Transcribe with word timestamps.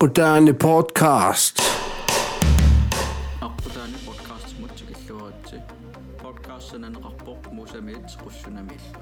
Akutaani 0.00 0.52
podcast. 0.52 1.60
мут 4.60 4.72
тикиллуаратси 4.76 5.58
подкаст 6.22 6.66
сананеқарпоқ 6.72 7.40
мусамиит 7.52 8.08
қуссунамиилла 8.22 9.00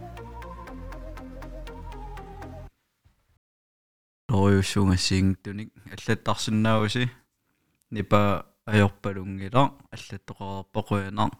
лориуссуунгассиингтуник 4.29 5.71
аллаттарсинааруси 5.95 7.05
нипа 7.91 8.46
ajorpalungila 8.67 9.62
аллаттоқарпоқуянаа 9.95 11.30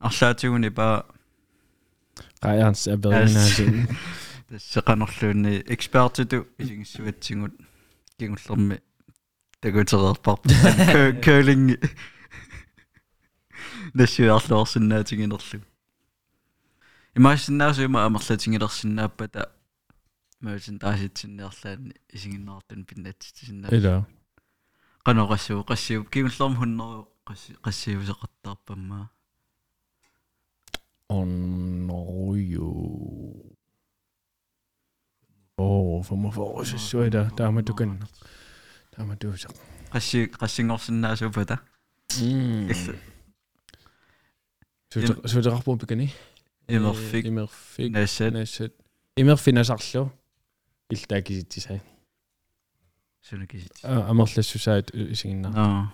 арлаатигу 0.00 0.56
нипа 0.58 1.06
Qajans 2.42 2.80
aberinaasin 2.94 3.88
тассеқанерлуунни 4.48 5.62
экспертиту 5.74 6.48
исигиссуатсигут 6.58 7.54
кигуллерми 8.18 8.80
такутерерпар 9.60 10.38
керлинг 11.24 11.80
дэшиарлуарсинаатигинерлу 13.94 15.60
имаасиннаасуима 17.16 18.04
амерлатингилерсинааппата 18.06 19.42
маусин 20.40 20.78
тааситсинниарлаани 20.78 21.94
исигиннаартун 22.12 22.84
пиннатситсиннаа 22.84 23.70
ila 23.78 23.94
qanoqassuu 25.06 25.64
qassiu 25.70 26.04
kigullorm 35.57 35.57
hunneru 35.57 35.57
qassi 35.57 35.57
qassiusеқартаарпаммаа 35.57 35.57
onnoju 35.57 35.97
oo 35.97 36.03
for 36.03 36.15
mig 36.15 36.33
for 36.33 36.63
så 36.63 36.77
så 36.77 37.09
der 37.09 37.29
der 37.37 37.51
må 37.51 37.61
du 37.61 37.73
kan 37.73 38.03
der 38.97 39.05
må 39.05 39.13
du 39.13 39.37
så 39.37 39.47
qassi 39.93 40.25
qassingorsinnaasuupata 40.39 41.57
så 44.91 45.17
så 45.25 45.41
der 45.41 45.51
rapport 45.51 45.79
begynde 45.79 46.09
imerfik 46.69 47.25
imerfik 47.25 47.91
nassat 47.91 48.33
nassat 48.33 48.71
imerfina 49.17 49.63
sarlu 49.63 50.09
iltaakisittisai 50.89 51.79
sunakisit 53.21 53.73
амерлассусаат 53.83 54.87
исигиннаа 54.93 55.53
аа 55.63 55.87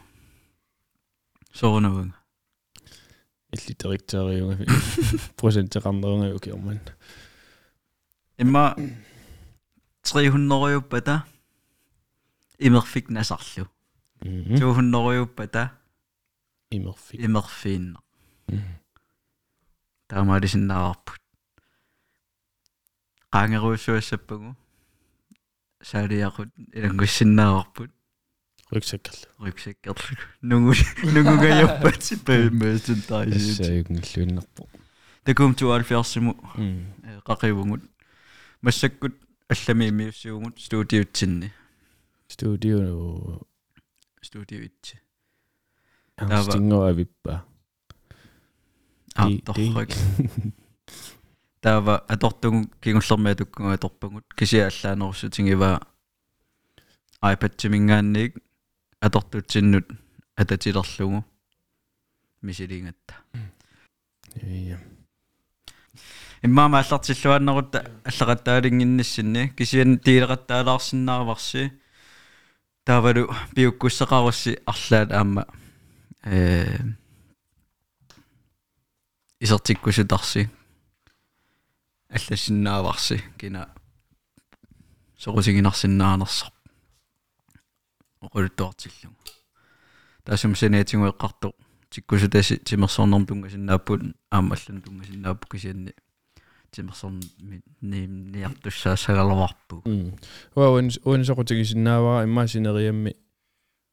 соорнавун 1.54 2.14
иллитериктериунга 3.54 4.66
процентеқарнерунга 5.38 6.36
укиорман 6.36 6.80
имма 8.38 8.76
300-юуппата 10.09 11.15
имерфик 12.59 13.11
насарлу. 13.11 13.67
200-юуппата 14.25 15.69
имерфик 16.71 17.21
имерфиинна 17.21 18.01
таамаалисиннаарпут 20.09 21.21
qaangeruussuassappagu 23.33 24.51
saaliaqut 25.91 26.51
ilangussinnaarput 26.77 27.91
rygsækkal 28.75 29.19
rygsækkerlu 29.45 30.17
nungu 30.51 30.73
nungugajappat 31.15 32.05
pæmæsten 32.27 33.01
taisiit 33.09 33.61
ассаагиллуиннарпо 33.61 34.63
takum 35.27 35.51
72simu 35.61 36.33
м 36.59 36.79
qaqivungut 37.29 37.83
massakkut 38.65 39.15
allami 39.53 39.87
imiussiugut 39.93 40.57
studiutsinni 40.59 41.49
студио 42.29 42.79
studiuitsi 44.23 44.95
ангстингоо 46.17 46.83
авиппа 46.91 47.35
аатторрак 49.23 49.91
таава 51.63 51.95
аторtugu 52.15 52.59
kingullermia 52.83 53.35
tukkunga 53.41 53.73
atorpangut 53.79 54.27
kisia 54.39 54.67
allaanersutingivaa 54.71 55.79
iPad-тимингаанник 57.33 58.33
аторtutsinnut 59.07 59.87
ататилерлугу 60.41 61.21
мисилингаtta 62.43 63.15
я 64.71 64.79
иммаама 66.43 66.79
аллартиллуаннерутта 66.81 67.85
аллақаттаалингиннассинни 68.05 69.49
кисиан 69.57 69.99
тиилеқаттаалаарсиннааварси 69.99 71.73
таавалу 72.85 73.29
пиуккуссеқарусси 73.55 74.59
арлаат 74.67 75.13
аама 75.13 75.47
э 76.25 76.79
исертиккусутарси 79.41 80.51
аллассиннааварси. 82.09 83.23
Кина 83.39 83.69
сорусигинарсиннаанерсар. 85.19 86.53
Оқулуттуартиллугу 88.21 89.17
таасум 90.25 90.55
синеатингуэққарту 90.55 91.55
тиккусутаси 91.91 92.57
тимерсорнерм 92.59 93.27
тунгасиннааппут 93.27 94.03
аама 94.31 94.57
аллан 94.57 94.83
тунгасиннааппу 94.83 95.49
кисианни 95.49 95.95
тимерсорн 96.71 97.21
ниартуссаа 97.81 98.97
сагалаварпу 98.97 99.83
м. 99.85 100.17
Уан 100.55 100.91
уан 101.05 101.25
сокутигисиннаавара 101.25 102.25
иммаасинериамми 102.27 103.17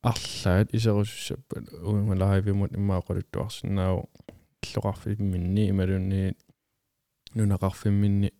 арлаат 0.02 0.74
исеруссаппат 0.74 1.66
уималаавимут 1.84 2.72
иммаақулуттуарсинааву 2.74 4.10
иллоқарфимминни 4.64 5.70
ималунни 5.70 6.36
нунақарфимминни. 7.36 8.34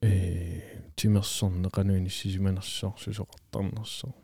Э 0.00 0.78
тимерсорнеқануиниссисиманерсоо 0.98 2.94
сусоқартарнерсоо 2.98 4.14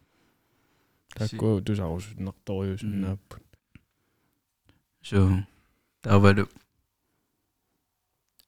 такку 1.15 1.61
тусарусуннарториусиннааппут 1.62 3.43
so 5.03 5.21
тавалу 6.00 6.49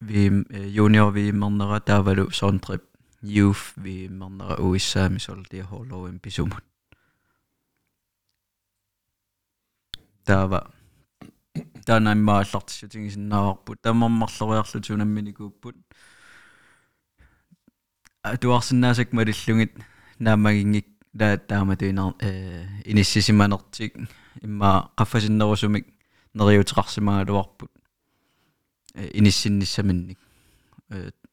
vi 0.00 0.30
junior 0.76 1.10
vi 1.10 1.30
mannere 1.30 1.80
der 1.86 1.96
var 1.96 2.14
det 2.14 2.34
sådan 2.34 2.60
trip 2.60 2.82
youth 3.24 3.84
vi 3.84 4.08
mannere 4.08 4.56
og 4.56 4.76
især 4.76 5.08
med 5.08 5.18
så 5.18 5.36
det 5.50 5.62
holder 5.64 6.06
en 6.06 6.18
pisum 6.18 6.52
der 10.26 10.42
var 10.42 10.70
der 11.86 11.94
er 11.94 11.98
nemlig 11.98 12.24
meget 12.24 12.46
klart 12.46 12.70
så 12.70 12.88
ting 12.88 13.12
sådan 13.12 13.24
når 13.24 13.76
der 13.84 13.92
må 13.92 14.08
man 14.08 14.28
så 14.28 14.46
være 14.46 14.64
så 14.64 14.80
tjene 14.80 15.04
min 15.04 15.26
i 15.26 15.32
gruppen 15.32 15.84
du 18.42 18.50
har 18.50 18.60
sådan 18.60 18.84
altså 18.84 19.02
ikke 19.02 19.16
med 19.16 19.26
det 19.26 19.34
slunget 19.34 19.70
når 20.18 20.36
man 20.36 20.74
ikke 20.74 20.94
der 21.18 21.36
der 21.36 21.64
med 21.64 21.76
det 21.76 21.94
når 21.94 22.16
initiativet 22.84 23.38
man 23.38 23.52
artik 23.52 23.92
imma 24.42 24.80
qafasinnerusumik 24.98 25.84
neriutrarsimaa 26.34 27.22
luarput 27.24 27.70
э 28.94 30.24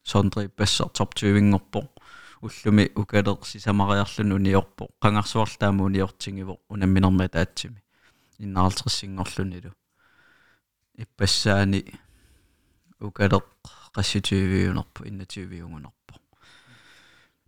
сондри 0.03 0.47
пассер 0.47 0.89
топ 0.89 1.15
20-ингорпо 1.15 1.89
уллуми 2.41 2.91
укалерси 2.95 3.59
самариарлун 3.59 4.31
униорпо 4.31 4.89
қангарсуарлаама 5.01 5.83
униортингиво 5.83 6.59
унамминерма 6.69 7.27
таатсими. 7.27 7.83
Иннаалтриссингорлунилу 8.39 9.73
иппассаани 10.97 11.93
укалеқ 12.99 13.45
qassutiiviunерпу 13.93 15.07
иннатиивиунгунерпо 15.07 16.13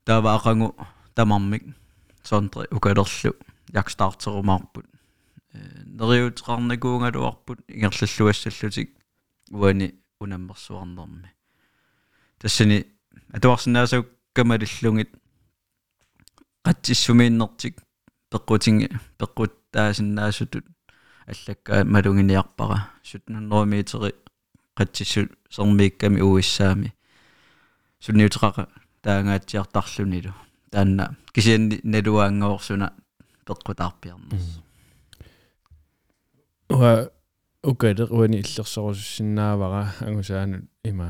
таава 0.04 0.38
ақангу 0.38 0.76
тамармик 1.16 1.64
сондри 2.24 2.68
укалерлу 2.72 3.36
якстаартерумаарпут 3.72 4.86
э 5.54 5.84
нериутеқарникуунгалуарпут 5.86 7.60
ингерллуассаллутик 7.68 8.99
уани 9.52 9.96
унаммерсуарнерми 10.20 11.30
тассани 12.40 12.86
атуарсинаасаук 13.34 14.08
камалиллугит 14.34 15.10
қатсиссумииннертик 16.66 17.76
пеққутинги 18.32 18.88
пеққуттаасиннаасутут 19.20 20.66
аллаккаа 21.28 21.84
малунгиниарпара 21.84 22.90
1700 23.04 23.66
метри 23.66 24.14
қатсиссут 24.78 25.32
сэрмиикками 25.50 26.22
уиссаами 26.22 26.94
сунниутеқаqa 28.00 28.70
таангаатсиартарлунилу. 29.02 30.34
Таанна 30.72 31.16
кисианни 31.34 31.80
налуаангоорсуна 31.84 32.94
пеққутаарпиарнерс 33.46 34.62
уа 36.70 37.10
укалеq 37.64 38.12
уани 38.12 38.38
иллерсорусиннаавара 38.40 39.94
ангусаанут 40.02 40.64
има 40.84 41.08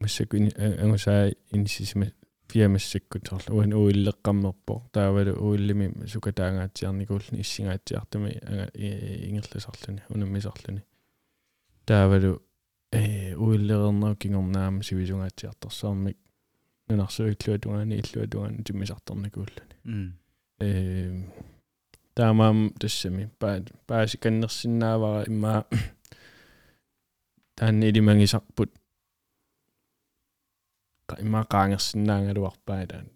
массакуни 0.00 0.50
ангусаа 0.56 1.32
инисисима 1.52 2.06
фиамассаккутерла 2.50 3.54
уан 3.56 3.72
уиллеққаммерпо 3.72 4.74
таавалу 4.92 5.32
уиллими 5.46 5.86
сукатаангаатсиарникуулни 6.12 7.40
иссингаатсиартами 7.40 8.30
ага 8.50 8.66
ингерласарлуни 9.28 10.02
унаммисарлуни 10.10 10.82
таавалу 11.86 12.42
э 12.92 13.34
уиллерернаа 13.34 14.14
кингорнаама 14.16 14.82
сивисунгаатсиарторсаармик 14.82 16.18
нунарсуиклуа 16.88 17.58
тугаани 17.58 18.02
иллуа 18.02 18.26
тугаани 18.32 18.62
тиммисарторникууллуни 18.62 20.12
э 20.60 21.24
таамаам 22.16 22.58
тассами 22.80 23.24
паа 23.40 23.60
пааси 23.86 24.16
каннерсиннаавара 24.22 25.28
иммаа 25.30 25.60
таанни 27.56 27.90
илимангисарпут 27.90 28.70
иммаа 31.24 31.44
qaangersinnaangaluarpaa 31.52 32.82
таан 32.90 33.06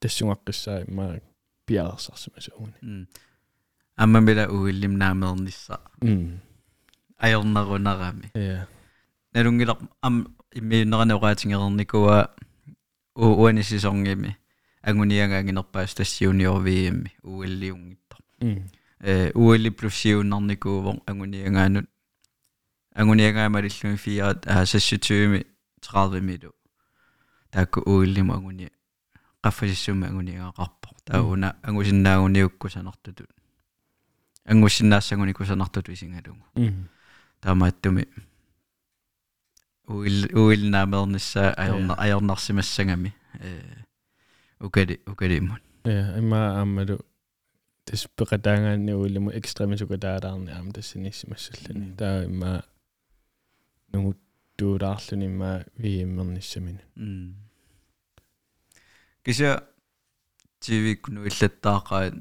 тассунгаққиссаа 0.00 0.78
иммаа 0.88 1.20
пиарсарсима 1.66 2.40
сууни 2.46 3.06
аммамила 3.96 4.44
уиллим 4.56 4.94
наамернисса 5.02 5.80
м 6.02 6.40
аёрнарунарами 7.18 8.30
я 8.34 8.68
налунгилар 9.32 9.78
ам 10.02 10.14
иммиуннеранеораатингерникуа 10.52 12.18
уанисисорнгими 13.14 14.36
агуниагаангинерпаас 14.86 15.94
тассиуниор 15.94 16.62
виимми 16.62 17.12
уиллиунгиттар 17.22 18.20
э 19.00 19.32
уилли 19.34 19.70
плюссиуннарникуувор 19.70 21.02
агуниагаанут 21.06 21.86
агуниагаамалиллуми 22.94 23.96
фиаат 23.96 24.46
аасассутуими 24.46 25.46
30 25.80 26.22
милу 26.22 26.54
таакку 27.50 27.82
уиллима 27.84 28.36
агуни 28.36 28.70
qaffasissuma 29.42 30.06
aguniagaaqarpo 30.10 30.88
tauna 31.04 31.56
angusиннаагуниукку 31.62 32.68
санартутут 32.68 33.30
ангуссиннаассагуни 34.44 35.32
кусанартуту 35.32 35.92
исингалугу 35.92 36.44
таамааттуми 37.40 38.06
уил 39.88 40.18
уилнаамернissaа 40.32 41.50
аёрна 41.62 41.94
аёрнарсимассагами 41.94 43.14
э 43.40 43.85
укали 44.60 45.00
укалимун 45.06 45.60
я 45.84 46.18
имма 46.18 46.58
аамалу 46.58 46.98
тас 47.84 48.06
пекатаангаанни 48.16 48.92
уилиму 48.92 49.30
экстремисукатаалаарни 49.30 50.50
аама 50.50 50.72
тассиниссимассаллани 50.72 51.94
таа 51.96 52.24
имма 52.24 52.62
нугут 53.92 54.18
туулаарлуни 54.56 55.26
имма 55.26 55.64
вииммерниссамини 55.76 56.82
кися 59.24 59.62
тивикну 60.60 61.26
иллаттаақаа 61.26 62.12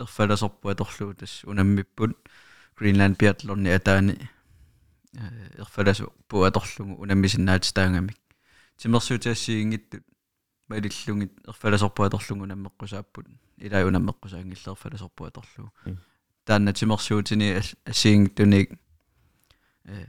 ерфаласорпуа 0.00 0.74
торлуу 0.74 1.14
тас 1.14 1.44
унаммиппут 1.44 2.16
Greenland 2.78 3.16
Biathlon 3.16 3.68
атаани 3.74 4.18
ерфаласу 5.58 6.12
пуаторлугу 6.28 7.02
унаммисиннаатистаангамик 7.02 8.16
тимерсуутаассиингиттут 8.76 10.04
малиллугит 10.72 11.32
ерфаласорпуаторлугу 11.46 12.44
наммеққусааппут 12.52 13.26
илаа 13.58 13.84
унаммеққусаангиллерфаласорпуаторлугу 13.88 15.70
таанна 16.44 16.72
тимерсуутини 16.72 17.60
ассиингиттуник 17.86 18.78
э 19.84 20.06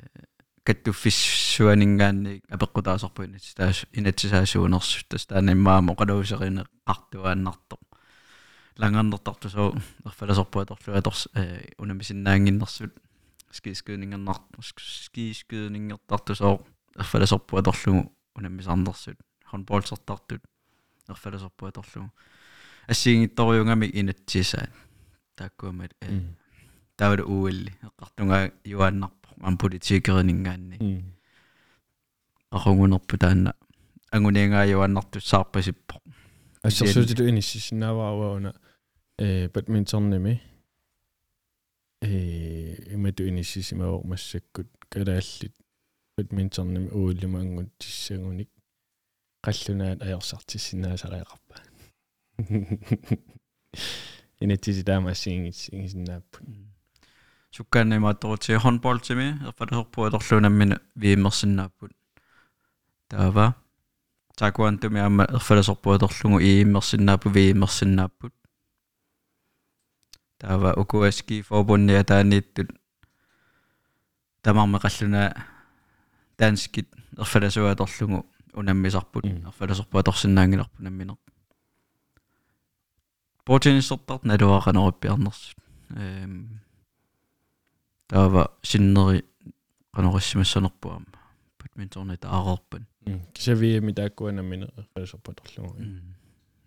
каттуффиссуанингаанник 0.64 2.44
апеққутаасорпу 2.50 3.26
инатситаас 3.26 3.86
инатсисаасуунерсут 3.92 5.08
тас 5.10 5.26
таанаммаамо 5.28 5.96
қалуусерine 6.00 6.66
qартуааннарто 6.88 7.78
лангарнертартусоо 8.78 9.76
ерфаласорпуаторлуга 10.06 11.02
торс 11.02 11.28
э 11.36 11.74
унамисиннаангиннэрсут. 11.78 12.94
Скискüüнингернар 13.52 14.38
скискüüнингертартусоо 14.60 16.66
ерфаласорпуаторлугу 16.96 18.12
унамисарнерсут 18.36 19.18
хонболсертартут 19.46 20.42
ерфаласорпуаторлугу 21.10 22.12
ассиингитторюнгами 22.88 23.90
инатсисаат 23.94 24.72
тааккуамат 25.36 25.94
э 26.02 26.22
тавал 26.96 27.22
уулли 27.28 27.72
эққартунга 27.82 28.54
юааннарпо 28.64 29.30
ам 29.42 29.58
политикеринингаанни 29.58 31.04
аргунгунерпу 32.52 33.18
таанна 33.18 33.56
агуниангааюаннартуссаарпасиппо 34.12 36.02
ассерсуутилу 36.62 37.30
иниссиснааваауауна 37.30 38.54
э 39.18 39.50
бадминтонними 39.50 40.42
э 42.02 42.94
имату 42.94 43.28
иниссисимавор 43.28 44.06
массаккут 44.06 44.68
калааллит 44.90 45.56
бадминтонними 46.18 46.90
ууллимаангут 46.90 47.70
тиссагуник 47.80 48.50
qallunaat 49.44 50.02
ajorсартиссинаасариақарпа 50.02 51.56
инатиси 54.44 54.84
таамаассингис 54.84 55.70
ингисиннааппут 55.70 56.44
суккааннимаатторути 57.56 58.58
хонболтими 58.58 59.28
ерфалерпу 59.48 60.04
алерлуунаммина 60.04 60.80
вииммерсиннааппут 60.96 61.92
таава 63.08 63.56
такуантуми 64.38 65.00
аама 65.02 65.28
ерфалерпу 65.30 65.92
алерлугу 65.92 66.40
ииммерсиннааппу 66.40 67.30
вииммерсиннааппут 67.30 68.34
таава 70.38 70.74
укуаски 70.74 71.42
форбунни 71.42 71.94
атаанииттут 71.94 72.72
тамарме 74.42 74.80
қаллуна 74.80 75.36
данскит 76.38 76.88
ерфаласуаторлугу 77.18 78.26
унаммисарпут 78.54 79.26
ерфаласерпу 79.26 79.98
аторсиннаангиларпу 79.98 80.82
намминер 80.84 81.18
Портинисертарт 83.46 84.24
налуақанеруппиарнерсут 84.24 85.58
эм 85.90 86.62
таава 88.08 88.54
синнери 88.62 89.26
канориссимассанерпуама 89.92 91.06
бадминтон 91.60 92.18
таарерпан 92.18 92.88
кисавиами 93.34 93.92
тааккуанаммина 93.94 94.72
эрфаласерпаторлугу 94.78 95.76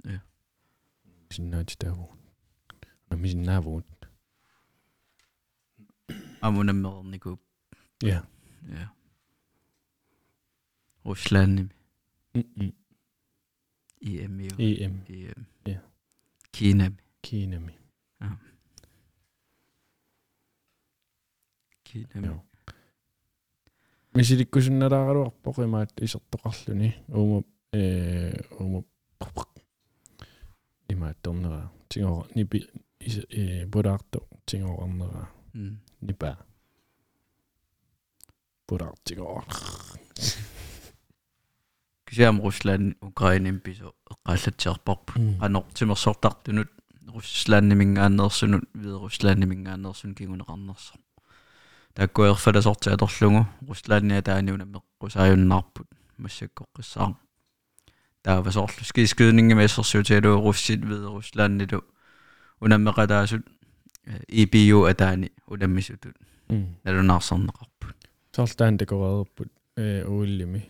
я 0.04 0.22
синнаати 1.30 1.76
тааву 1.76 2.10
намисиннаавуут 3.10 3.86
амунаммерникуп 6.40 7.40
я 8.02 8.24
я 8.62 8.90
Русланними 11.04 11.75
EM 14.00 14.40
jo 14.40 14.54
EM 14.58 14.94
EM 15.08 15.46
Ja. 15.66 15.80
Kinami 16.52 16.98
кинами 17.22 17.74
Kinami 21.84 22.26
Joo. 22.26 22.42
мисиликкусунналаагалуарпо 24.16 25.50
қимаат 25.56 25.92
исертоқарлүни 26.00 26.88
уума 27.08 27.42
э 27.72 28.32
уума 28.60 28.82
имаатторнера 30.88 31.70
тигора 31.88 32.28
нипи 32.34 32.58
э 33.00 33.66
будаарто 33.66 34.18
тигорарнера 34.46 35.28
Mm. 35.56 35.76
нипа. 36.02 36.36
Будаартигора 38.68 39.44
кисиам 42.15 42.41
Руслан 42.41 42.95
Украиним 43.01 43.59
писо 43.59 43.93
эққааллатсиарпарпу 44.09 45.13
канортимерсортартунут 45.39 46.69
Руслааннимингааннерсунут 47.07 48.63
виеруслааннимингааннерсун 48.73 50.15
кигунеқарнерсо 50.15 50.93
таккуерфаласортиаторлугу 51.93 53.47
Руслаанниа 53.67 54.21
тааниуна 54.21 54.65
меққусааюннаарпут 54.65 55.87
массаккоққиссаар 56.17 57.15
таавасоорлу 58.23 58.85
скискüüнингимассерсуутиалуу 58.85 60.41
руссит 60.45 60.81
видеруслааннилу 60.83 61.83
унаммеқалаасут 62.61 63.43
EBU 64.27 64.85
атаани 64.89 65.31
унаммисутут 65.47 66.15
м 66.49 66.77
налунаарсарнеқарпут 66.83 67.97
соорлаан 68.35 68.77
такореерпут 68.77 69.49
э 69.75 70.05
ууллими 70.05 70.69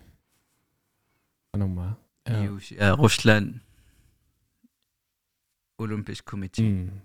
аномма 1.57 1.99
EU 2.27 2.59
Руслаан 3.01 3.61
Olympic 5.79 6.21
Committee 6.31 6.63
м. 6.63 7.03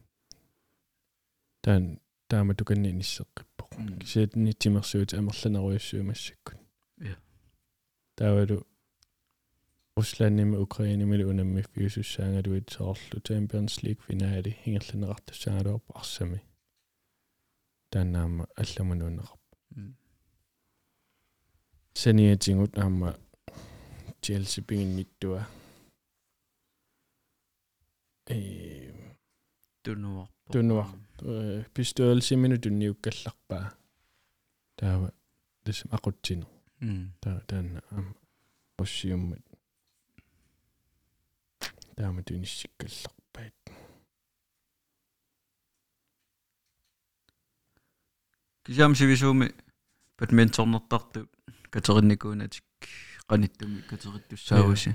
Тан 1.62 2.00
таама 2.28 2.54
туканни 2.56 2.92
ниссеққиппоқ 3.00 3.72
кисиат 4.02 4.36
нитимерсуут 4.36 5.14
амерланеруйуссуумассаккут 5.14 6.60
я 6.98 7.16
таавалу 8.16 8.68
Руслаанними 9.98 10.56
Украинамили 10.56 11.24
унамми 11.24 11.62
фиусуссаангалуит 11.74 12.70
соорлу. 12.70 13.20
Champions 13.28 13.74
League 13.84 14.02
финаали 14.08 14.58
хингерланеқартуссаагалуарпа 14.64 16.00
арсами. 16.00 16.42
Тааннаама 17.90 18.48
алламануунеқарп 18.56 19.42
саниатингут 21.94 22.78
аама 22.78 23.18
Chelsea 24.22 24.62
пингинниттуа 24.68 25.48
э 28.28 28.94
тунуарпо 29.84 30.52
тунуар 30.54 30.88
пистуалсимину 31.74 32.58
тунниуккалларпаа 32.64 33.66
таава 34.78 35.10
тас 35.64 35.80
ақутсину 35.96 36.48
м 36.82 37.14
таа 37.22 37.40
таана 37.50 37.82
аама 37.90 38.14
оссиуммат 38.78 39.44
таама 41.98 42.22
туниссиккалларпаат 42.24 43.58
кисаам 48.64 48.94
сивисууми 48.96 49.48
бадминтоннертарту 50.18 51.30
катеринникуунатик 51.74 52.66
qaниттуми 53.32 53.80
катериттуссааваси 53.90 54.92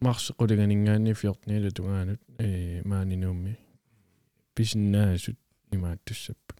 марсеқулиганингаани 0.00 1.14
фиортниила 1.14 1.70
тугаанут 1.70 2.20
э 2.38 2.82
маанинуумми 2.84 3.58
писиннаасут 4.54 5.38
имааттуссаппут 5.70 6.56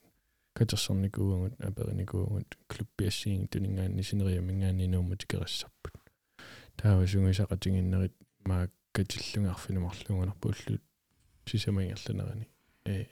катерсарникуугут 0.52 1.54
апериникуугут 1.68 2.58
клубпиассиин 2.66 3.48
тунингаанни 3.48 4.02
синериамингаанинуумма 4.02 5.16
тикерассарпут 5.16 5.94
таава 6.76 7.06
сунгисақатингиннерит 7.06 8.14
мааккатиллунгарфинумарлугунарпууллут 8.44 10.82
сисамаингерланерани 11.46 12.48
э 12.84 13.06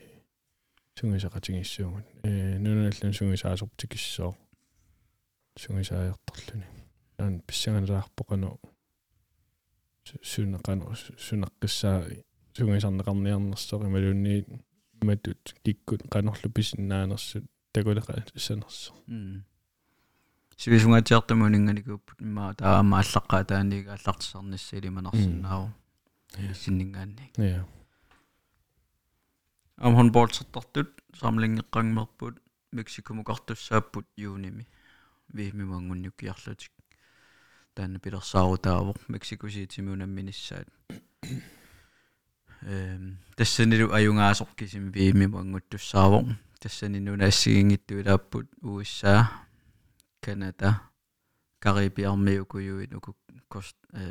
сунгисақатингиссуугут 0.97 2.05
э 2.25 2.59
нуналлун 2.59 3.13
сунгисаасортикиссоо 3.19 4.37
сунгисааярторлуни 5.57 6.67
ан 7.19 7.41
писсаганлаарпоқану 7.41 8.61
сунеқану 10.23 10.95
сунеққиссаа 11.27 12.05
сунгисарнеқарниарнерсоо 12.55 13.85
ималуунни 13.85 14.45
матут 15.03 15.55
киккут 15.65 16.03
қанерлу 16.13 16.49
писиннаанерсут 16.51 17.45
такулеқа 17.73 18.25
санерсо 18.37 18.93
м. 19.09 19.45
Сивисунгаатиартамунинганикууппут 20.57 22.21
имма 22.21 22.55
таама 22.55 23.01
аллаққаа 23.01 23.45
таанига 23.45 23.95
аллартисарниссали 23.95 24.89
манарсинаау 24.89 25.73
синнингаанни 26.55 27.33
я 27.37 27.67
ам 29.77 29.97
хонболсертартут 29.97 30.91
самлингеққангмерпут 31.21 32.41
мексикумукартуссааппут 32.73 34.07
юуними. 34.17 34.67
Виимимангуннуккиарлутик 35.29 36.71
таана 37.77 37.99
пилерсаарутаавоқ 38.05 38.99
мексикусиитимунамминиссаат 39.13 40.69
эм 42.63 43.19
тассанилу 43.37 43.93
аюнгаасоқ 43.99 44.51
кисим 44.59 44.85
виимимангуттуссаавоқ 44.97 46.27
тассанинуна 46.63 47.27
ассигингиттуилааппут 47.31 48.47
USA 48.63 49.29
Канада. 50.21 50.81
Карибиармиукуюит 51.59 52.95
уку 52.95 53.17
кост 53.49 53.77
э 53.93 54.03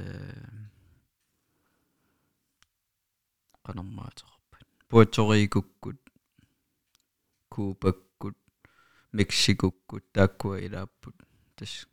qanarmaataqarpat 3.65 4.65
Puerto-Ricokкут 4.89 5.99
Кубаккут 7.49 8.37
Мексикоккут 9.11 10.03
тааккуа 10.11 10.59
илааппут 10.65 11.15
тас 11.55 11.87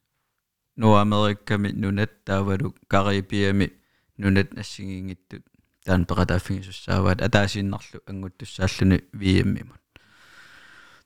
Нуамерикками 0.77 1.69
нунат 1.73 2.25
таавалу 2.25 2.75
Карибиами 2.89 3.73
нунат 4.17 4.53
ассигингиттут 4.59 5.45
таан 5.85 6.07
пекатааффигисуссааваат 6.07 7.21
атаасииннарлу 7.23 8.01
ангуттуссааллуни 8.07 9.05
виэммимут 9.13 9.81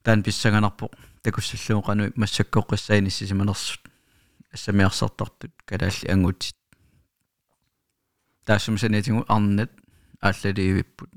таан 0.02 0.22
писсаганарпо 0.22 0.90
такуссаллуоқану 1.22 2.12
массаккоққиссаиниссисиманерсут 2.14 3.80
ассамиарсартартут 4.52 5.52
калаалли 5.64 6.06
ангутит 6.08 6.56
таасум 8.44 8.78
санитингу 8.78 9.24
арнат 9.28 9.72
ааллаливиппут 10.20 11.10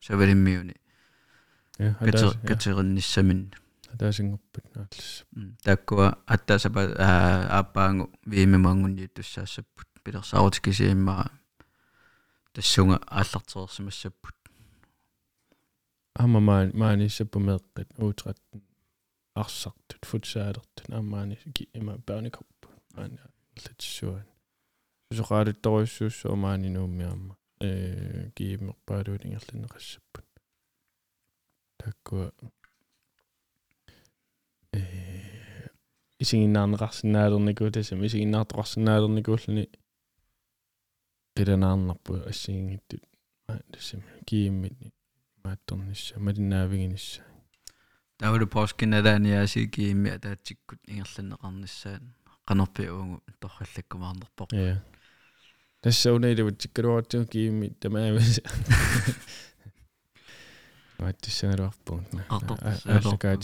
савалиммиуни 0.00 0.76
я 1.78 1.94
катер 1.94 2.38
катеринниссамин 2.46 3.52
таасингорпут 3.98 4.64
нааллас 4.74 5.24
тааккуа 5.64 6.18
аттаасапа 6.26 6.82
ааппаангу 7.58 8.10
виимимангунниуттуссаассаппут 8.26 9.88
пилерсаарутикисииммаа 10.04 11.30
тассунга 12.52 12.96
ааллартерерсимассаппут 13.06 14.36
амма 16.14 16.40
маани 16.40 16.72
маани 16.74 17.08
саппумеэккат 17.08 17.88
uuтраттун 17.98 18.62
арсартут 19.34 20.02
футсаалертун 20.10 20.94
аммаани 21.00 21.36
ки 21.54 21.68
има 21.74 21.98
баанакорпу 22.06 22.68
маани 22.94 23.18
латсуан 23.64 24.26
сусоqaaluttoruissuussуу 25.12 26.36
маани 26.36 26.68
нууммиарма 26.76 27.34
э 27.60 28.30
киимерпаалуулингерланеқассаппут 28.36 30.26
таккуа 31.78 32.32
исигиннаарнеқарсинаалерникуу 36.22 37.70
тасам 37.70 38.04
исигиннаартоқарсинаалерникууллуни 38.06 39.64
пиланаарнарпу 41.34 42.14
ассигингиттут 42.30 43.02
тасам 43.72 44.02
кииммит 44.26 44.94
маатторнисса 45.44 46.20
малиннаавигинисса 46.20 47.22
таавалу 48.18 48.46
поскиналааниасикиимми 48.46 50.10
атаатсиккут 50.16 50.80
ингерланеқарниссаат 50.92 52.02
qanarpi 52.48 52.88
uungu 52.96 53.16
torrallakkumaarnerpoq 53.40 54.50
я 54.52 54.76
тассаунайлавут 55.82 56.58
тиккалуартуу 56.58 57.24
киимми 57.32 57.68
тамаавис 57.80 58.40
мааттиссагалуарпуун 60.98 62.04
ааллакаат 62.28 63.42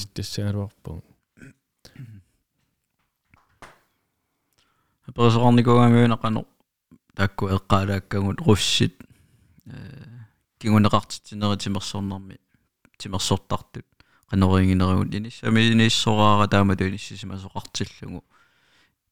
тассагалуарпуун 5.15 5.57
персоорникугамиуна 5.57 6.45
таакку 7.15 7.49
эққалааккагут 7.49 8.41
руссит 8.41 9.03
э 9.67 10.07
кигунеқартитинери 10.59 11.59
тимерсорнарми 11.59 12.41
тимерсортартут. 12.99 13.87
Qanorингинеригут 14.31 15.15
иниссами 15.15 15.73
иниссораара 15.73 16.49
таамату 16.49 16.89
иниссисимасоқартиллугу 16.89 18.25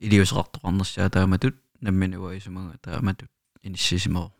илиусеқартоқарнерсаа 0.01 1.11
тааматут 1.11 1.55
намминуа 1.81 2.37
исумага 2.37 2.79
тааматут 2.79 3.31
иниссисимоо 3.63 4.33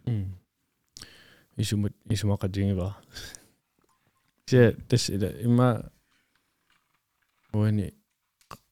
исумут 1.57 1.95
исумақатингива 2.09 2.95
се 4.47 4.77
тас 4.89 5.09
ила 5.09 5.31
има 5.41 5.83
уани 7.53 7.93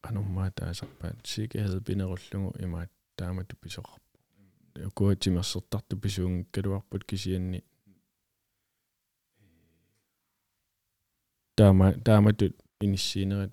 ануммаа 0.02 0.50
таасарпаат 0.50 1.26
сикаал 1.26 1.80
пинеруллугу 1.80 2.54
имаат 2.64 2.90
таамату 3.16 3.56
писоқарпу 3.56 4.90
куатимерсертарту 4.94 5.98
писуунгкалуарпут 5.98 7.04
кисианни 7.04 7.64
таама 11.56 11.92
тааматут 12.04 12.54
иниссиинерат 12.80 13.52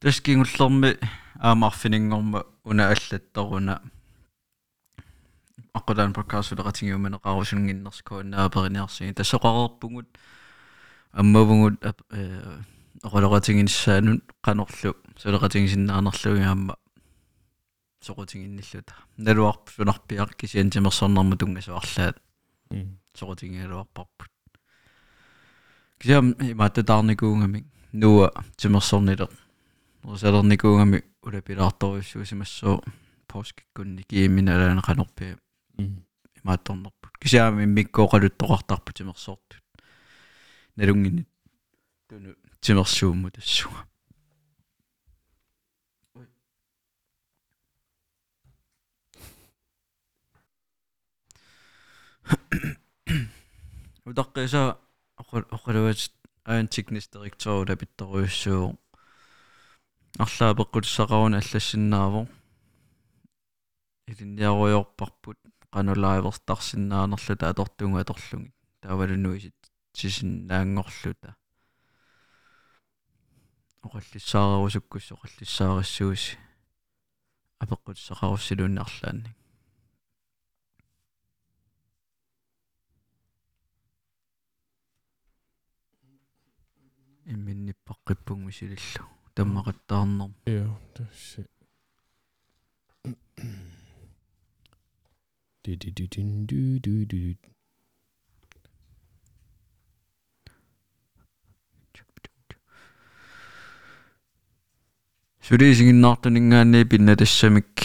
таскингуллерми 0.00 0.96
аамарфинингорма 1.40 2.44
уна 2.64 2.88
аллатторуна 2.92 3.80
аққулаан 5.74 6.14
подкастулеқатингиумана 6.14 7.18
қарусунгиннерскууннаапериниарсини 7.18 9.14
тассоқарерпугут 9.14 10.06
аммавугут 11.12 11.82
э 11.82 12.62
оқалоқатингиссаанут 13.02 14.22
қанерлу 14.42 14.94
сулеқатингисиннаанерлугиаама 15.18 16.76
соқутингинниллута 18.00 18.94
налуарп 19.16 19.70
сунарпиар 19.74 20.34
кисиан 20.34 20.70
тимерсорнэрму 20.70 21.36
тунгасуарлаат 21.36 22.22
соқутингиалуарпарпут 23.18 24.30
кисиам 25.98 26.32
имааттатаарникуунгами 26.38 27.66
нуа 27.92 28.30
тимерсорнилеқ 28.56 29.47
русалерникуунгами 30.08 31.04
улапилаарторуссуусимассуу 31.22 32.82
поскиккунни 33.26 34.02
кииминалаана 34.02 34.82
канорпи 34.82 35.36
имаатторнерпут 36.42 37.18
кисиами 37.18 37.64
миккооқалуттоқартарпу 37.66 38.92
тимерсоортут 38.92 39.62
налунгинни 40.76 41.26
туну 42.08 42.34
тимерсуумму 42.60 43.30
тассуга 43.30 43.84
утаққиса 54.06 54.78
оқалуат 55.18 56.12
аантикнистериктору 56.44 57.66
лапитторуйуссуу 57.68 58.78
арлаа 60.16 60.54
пеққутсақаруна 60.58 61.38
аллассиннаавоо 61.42 62.26
илинниаруйорпарпут 64.10 65.38
qanullaavertarsinnaanерлута 65.74 67.50
атортунга 67.52 68.00
аторлуги 68.00 68.52
таавалунуисит 68.80 69.58
сисиннаангорлута 69.92 71.36
оқаллиссаарерусуккус 73.84 75.12
оқаллиссаарассууси 75.16 76.38
апеққутсақаруссилууннаарлаанни 77.62 79.34
имминниппаққиппунгу 87.32 88.50
силиллу 89.38 89.62
таммақаттаарнер 89.62 90.30
Ja, 90.46 90.78
tässä. 90.94 91.44
Du, 95.64 95.76
du, 95.76 95.90
du, 95.92 96.06
du, 96.08 96.78
du, 96.80 96.80
du, 96.80 97.06
du. 97.06 97.34
сулисигиннаартунингаанни 105.42 106.84
пиннатассамик 106.84 107.80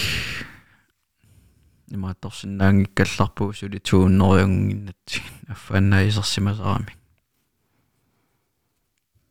имаатторсинаангиккалларпуу 1.91 3.53
сули 3.53 3.79
тууннериунгиннатси 3.79 5.21
аффааннаисерсимасарами 5.47 6.93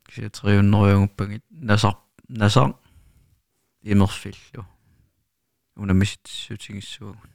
кисиатериуннериунгуппагит 0.09 1.45
насар 1.51 2.02
насар 2.33 2.75
имерфиллу 3.83 4.67
унамиситсуутигиссуугун 5.77 7.31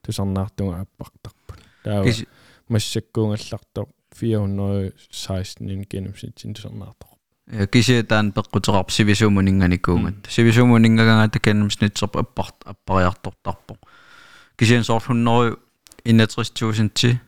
til 0.06 0.14
sådan 0.14 0.38
andre 0.38 0.50
der 0.58 0.66
er 0.66 0.84
bare 0.98 1.10
der 1.26 1.32
på. 1.48 1.56
Der 1.86 2.00
er 2.00 2.04
киси 2.04 2.26
masser 2.70 3.02
gode 3.14 3.38
slagter 3.38 3.84
416 4.16 5.70
en 5.70 5.86
gennemsnit 5.90 6.36
til 6.36 6.56
sådan 6.56 6.82
andre. 6.82 7.14
кисиатаан 7.72 8.32
пеққутерарп 8.32 8.90
сивисуумунинганикуунгат 8.90 10.28
сивисуумунингагангата 10.30 11.40
каннамснитсерп 11.40 12.16
аппарт 12.16 12.56
аппариартортарпо 12.66 13.76
кисиан 14.58 14.84
соор 14.84 15.00
100 15.00 15.56
61.000 16.06 16.90
ти 16.94 17.20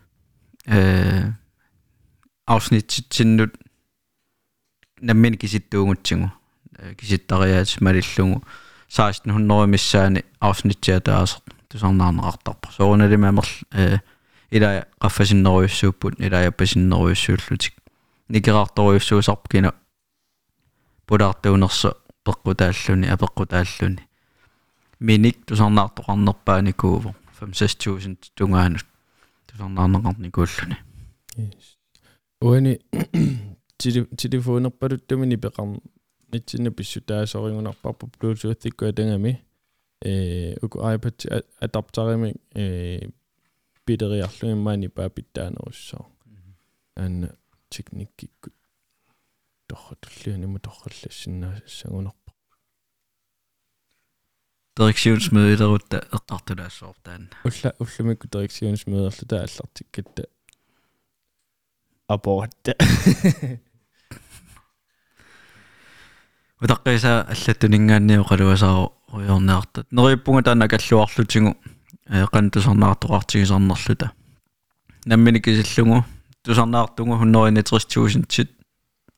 э 0.68 1.34
авсниттиннут 2.48 3.50
наммин 5.02 5.38
киситтуугутсигу 5.38 6.30
киситтариаат 6.99 7.81
малиллугу 7.81 8.43
1600 8.89 9.67
миссаани 9.67 10.25
авсниттиатаасер 10.41 11.41
тусарнаарнеқартарпо 11.69 12.73
соорналимамерл 12.77 13.49
э 13.73 13.99
ила 14.51 14.87
qaffasinneriussuupput 15.01 16.19
ила 16.19 16.43
яппасиннериуссууллутик 16.51 17.75
никераartoruussuusарп 18.29 19.49
кина 19.49 19.75
пулаартуунерсо 21.07 21.97
пеққутааллуни 22.25 23.07
апеққутааллуни 23.15 24.03
миник 25.01 25.37
тусарнаартоқарнерпааникууво 25.47 27.15
56000 27.41 28.33
тунгаанут 28.35 28.87
тусарнаарнеқарникууллуни 29.47 30.77
Уани 32.41 32.81
телефонерпалуттамини 33.79 35.37
пеқар 35.37 35.79
нитсинна 36.33 36.71
писсутаасорингунарпарпа 36.71 38.07
Bluetooth-иккуа 38.07 38.93
тангами 38.93 39.45
э 40.03 40.57
уку 40.63 40.79
iPad 40.79 41.45
адаптарими 41.61 42.35
э 42.55 43.11
битериарлугиммаани 43.87 44.89
паапиттаанеруссоо 44.89 46.07
анна 46.97 47.37
техниккикку 47.69 48.51
торратуллианиму 49.67 50.59
торраллассиннаассагунерпа 50.59 52.33
дирекtionsmøde 54.77 55.55
эққартулаассуортаан 56.17 57.29
улла 57.45 57.75
уллумикку 57.79 58.29
дирекционсмедерлу 58.29 59.27
тааллартиккатта 59.29 60.29
апоратта 62.07 62.75
утаққиса 66.61 67.25
аллаттунингаанниу 67.33 68.25
қалуасаару 68.29 68.93
уйорнеартат 69.13 69.87
нериуппунга 69.91 70.43
таана 70.43 70.69
каллуарлутигу 70.69 71.57
қантусарнаартоқартигисарнерлута 72.09 74.11
наммини 75.07 75.41
кисиллугу 75.41 76.05
тусарнаартугу 76.45 77.17
133000 77.17 78.27
тит 78.29 78.51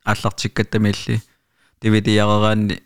ааллартиккаттамиилли 0.05 1.21
дивидиарераанни 1.81 2.83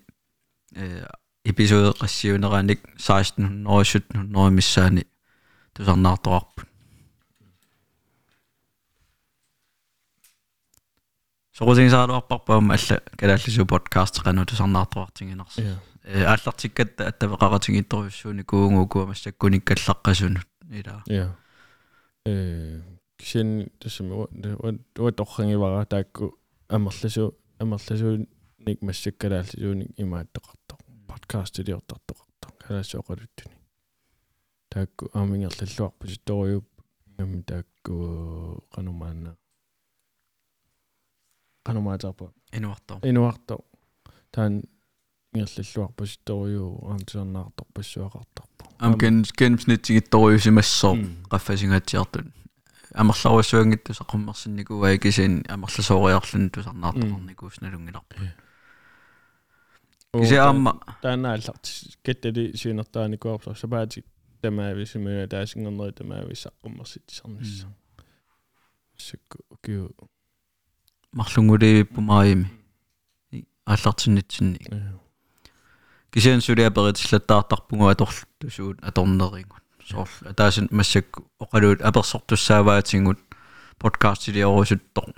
э 0.74 1.06
эпизод 1.44 2.00
qassiuneranik 2.00 2.80
1600 2.96 4.50
миссаани 4.50 5.06
тусарнаартоарпут 5.74 5.76
сорусингсааруарпарпаама 5.76 6.64
алла 6.64 6.75
калааллису 13.16 13.64
подкаст 13.64 14.20
кану 14.20 14.44
тусарнаартоартингинарс 14.44 15.56
э 16.04 16.24
ааллартиккатта 16.24 17.08
аттавеқаратингитторюссууни 17.08 18.42
куунгукуа 18.42 19.06
массаккуник 19.06 19.64
каллаққасунут 19.64 20.44
ила 20.68 21.02
ja 21.06 21.32
э 22.26 22.82
кисен 23.16 23.70
тассами 23.80 24.12
уа 24.12 25.12
торрангивара 25.12 25.86
таакку 25.86 26.38
амерласу 26.68 27.34
амерласу 27.58 28.26
ник 28.58 28.82
массаккалааллисууник 28.82 29.96
имааттоқартор 29.96 30.76
подкаст 31.08 31.58
илиортартоқартор 31.58 32.52
калаасооқалуттуни 32.66 33.56
таакку 34.68 35.08
аамингерллуарпу 35.14 36.06
ситториуп 36.06 36.68
гамми 37.16 37.40
таакку 37.40 38.62
канумаана 38.74 39.38
канумаатарпа 41.66 42.32
инуартоо 42.52 42.98
инуарто 43.02 43.54
таан 44.30 44.62
ингерллуарпу 45.34 46.06
ситториу 46.06 46.66
аамтисарнаартор 46.90 47.66
пассуақартарпу 47.74 48.64
am 48.86 48.92
gen 49.02 49.16
gennemsnittigittoriusimassor 49.38 50.96
qaffasigaatiartun 51.32 52.26
амерларуссуангитту 53.00 53.92
саққуммерсинникуа 54.00 54.94
икисин 54.96 55.32
амерласоориарлун 55.54 56.50
тусарнаартарникуусналунгиларпу 56.54 58.14
кисе 60.20 60.36
аама 60.40 60.72
таанаалларт 61.02 61.64
каттали 62.06 62.44
сиинертааникуарсо 62.60 63.54
сапаати 63.62 64.04
тамаависимуя 64.42 65.26
таасингернери 65.28 65.92
тамаависсаққуммерситсарнисса 66.00 67.66
сакку 68.96 69.38
киу 69.64 69.90
марлунгулииппумаими 71.16 72.46
ааллартиннитсинни 73.64 74.60
кисиан 76.12 76.40
сулиаперитиллаттаартарпугу 76.40 77.88
аторлутусуут 77.88 78.78
аторнерингут 78.82 79.62
соорлу 79.88 80.34
таасин 80.36 80.68
массак 80.70 81.06
оқалуут 81.40 81.80
аперсортуссааваатингут 81.80 83.18
подкастилиорусуттор 83.78 85.14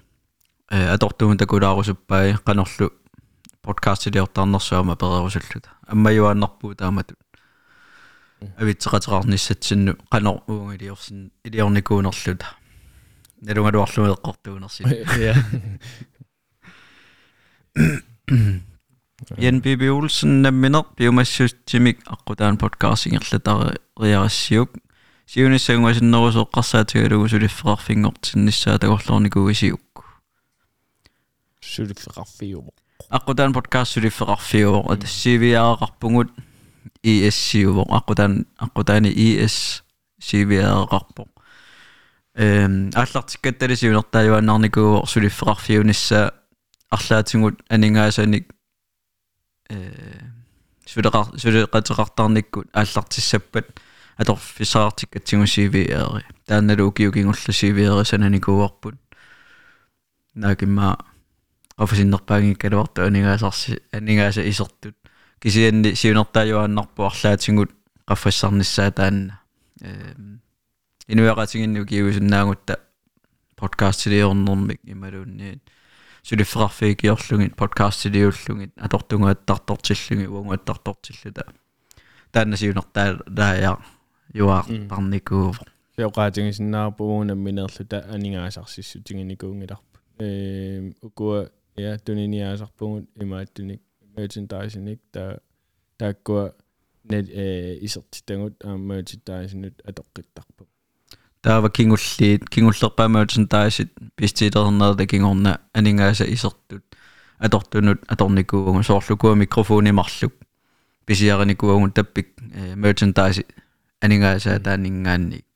э 0.71 0.89
атортуун 0.95 1.37
такулаарусуппай 1.37 2.37
канерлу 2.45 2.93
подкастилиортаарнерсуама 3.63 4.97
перерусуллута 4.97 5.71
аммаюааннарпуу 5.87 6.75
тааматут 6.75 7.19
авитсеқатерарниссатсинну 8.57 9.97
қанор 10.13 10.43
уунгилиорсин 10.47 11.33
илиорникуунерлута 11.45 12.47
налунгалуарлумеэққортуунерси 13.46 14.84
ja 15.26 15.34
Jan 19.38 19.62
Bibi 19.62 19.90
Olsen 19.90 20.42
nammineq 20.44 20.88
piumassuttimik 20.98 21.98
aqutaan 22.16 22.58
podcastingерлатариарассиук 22.58 24.70
сиунissaungasinnerusoqqarsaatigalugu 25.32 27.28
suliffeqarfingortinnissaa 27.34 28.80
tagorlornikuisiuk 28.80 29.94
сулиффеқарфиу 31.62 32.62
aqutaan 33.10 33.54
podcast 33.54 33.94
suliffeqarfiuvoq 33.94 34.92
atassiviaaqarpungut 34.94 36.30
ES-siuvoq 37.04 37.90
aqutaan 38.00 38.34
aqutaani 38.66 39.12
ES 39.28 39.58
siviaaqarpoq 40.28 41.30
эм 42.39 42.91
аллартиккатталисиунертаажуаннарникуу 42.95 45.07
сулиффеқарфиунissaa 45.07 46.31
арлаатингут 46.91 47.61
анингаасаник 47.69 48.55
сулеқар 50.87 51.27
сулеқатеқартарниккут 51.43 52.69
ааллартиссаппат 52.73 53.67
аторфисаартиккатсигусивиаери 54.17 56.25
таанналу 56.47 56.89
укиукингулла 56.89 57.53
сивиаери 57.53 58.05
сананикууарпут 58.05 58.95
наакимма 60.35 60.99
афисиннерпаагиккалуарту 61.77 63.03
анигаасарси 63.03 63.83
анигааса 63.93 64.49
исертут 64.49 64.97
кисианни 65.41 65.95
сиунертаажуааннарпу 65.95 67.03
арлаатингут 67.03 67.71
qaffассарниссаа 68.07 68.91
таанна 68.93 69.41
э 69.81 70.15
инуяqatiginnu 71.09 71.85
kiusunnaangutta 71.87 72.75
подкастилиорнэрмик 73.57 74.81
ималуунниит 74.85 75.63
сулиффеқарфигиорлугит 76.23 77.57
подкастилиуллугит 77.57 78.73
атортунгааттартортиллуги 78.77 80.27
уангуаттартортиллута 80.27 81.45
тааннасиунертаа 82.33 83.21
даая 83.27 83.79
юаартарникуу 84.35 85.55
сеоqaатингисиннаарпугуна 85.97 87.35
минерлута 87.35 88.05
анигаасарсиссутингиникуунгиларпу 88.15 89.99
э 90.19 90.93
укуа 91.03 91.51
я 91.77 91.99
туниниаасарпугут 91.99 93.09
имааттуник 93.17 93.81
merchandising 94.15 94.99
та 95.11 95.41
тааккуа 95.97 96.55
нет 97.05 97.27
э 97.31 97.79
исертитангут 97.81 98.63
аа 98.65 98.77
merchandising 98.77 99.75
атоққиттарпу 99.91 100.68
таава 101.41 101.71
кингуллиит 101.71 102.49
кингуллерпаа 102.49 103.09
merchandise 103.09 103.89
пистилернерда 104.17 105.07
кингорна 105.07 105.61
анингааса 105.73 106.25
исертут 106.25 106.85
атортунут 107.39 108.01
аторникуугу 108.09 108.83
соорлукуа 108.83 109.35
микрофони 109.35 109.91
марлук 109.93 110.35
писиариникуугу 111.07 111.91
таппик 111.91 112.29
merchandise 112.77 113.47
анингааса 114.01 114.61
таанингаанник 114.61 115.47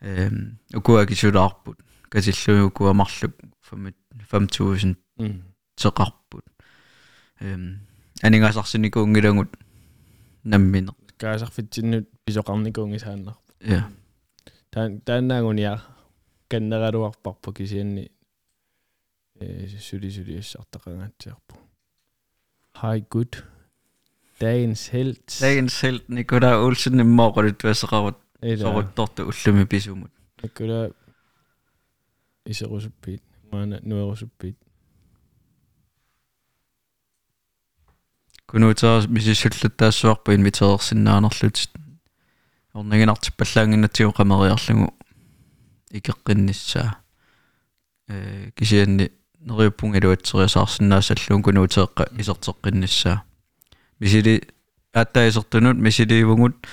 эм 0.00 0.58
укуа 0.74 1.06
кисулаарпут 1.06 1.78
касиллугукуа 2.08 2.92
марлук 2.92 3.34
5000 4.30 4.96
теқарпут 5.76 6.44
эм 7.40 7.86
анингаасарсиникуунгилагут 8.22 9.50
наммине 10.42 10.90
каасарфитсиннут 11.16 12.08
писоқарникуунгисааннар 12.24 13.34
я 13.60 13.88
Tän, 14.76 15.00
tänään 15.04 15.44
kun 15.44 15.58
jää 15.58 15.78
kennärädu 16.48 17.04
arparpuki 17.04 17.66
sienni 17.66 18.06
syli 19.78 20.10
syli 20.10 20.42
sartarangatsiarpu. 20.42 21.54
Hi 22.82 23.00
good. 23.10 23.32
Dagens 24.40 24.92
helt. 24.92 25.24
Dagens 25.40 25.82
helt 25.82 26.08
Nikola 26.08 26.56
Olsen 26.58 27.00
i 27.00 27.04
morgen 27.04 27.44
det 27.44 27.64
var 27.64 27.74
så 27.74 27.86
råd. 27.86 28.14
Så 28.58 28.72
råd 28.72 28.86
dorte 28.96 29.22
ullumi 29.22 29.66
pisumut. 29.66 30.10
Nikola 30.42 30.90
isä 32.46 32.66
rusuppiit. 32.66 33.22
Mä 33.52 33.58
oon 33.58 33.78
nuo 33.82 34.10
rusuppiit. 34.10 34.56
Kun 38.50 38.64
uitaas, 38.64 39.08
missä 39.08 39.34
syllyttää 39.34 39.90
suorpa 39.90 40.32
inviteersinna 40.32 41.16
anerlutsit. 41.16 41.85
Камериарлугу 44.12 44.94
икеққинниссаа 45.90 46.96
э 48.08 48.50
кисианни 48.54 49.12
нериуппунгилуатсериасаарсинаассаллуун 49.40 51.42
кунуутеэққа 51.42 52.08
исертеққинниссаа 52.20 53.22
мисили 53.98 54.42
ааттаисертунут 54.92 55.78
мисиливугут 55.78 56.66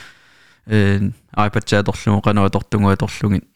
э 0.65 0.99
айпатсааторлугу 1.31 2.21
кануатортунгуаторлугит 2.21 3.47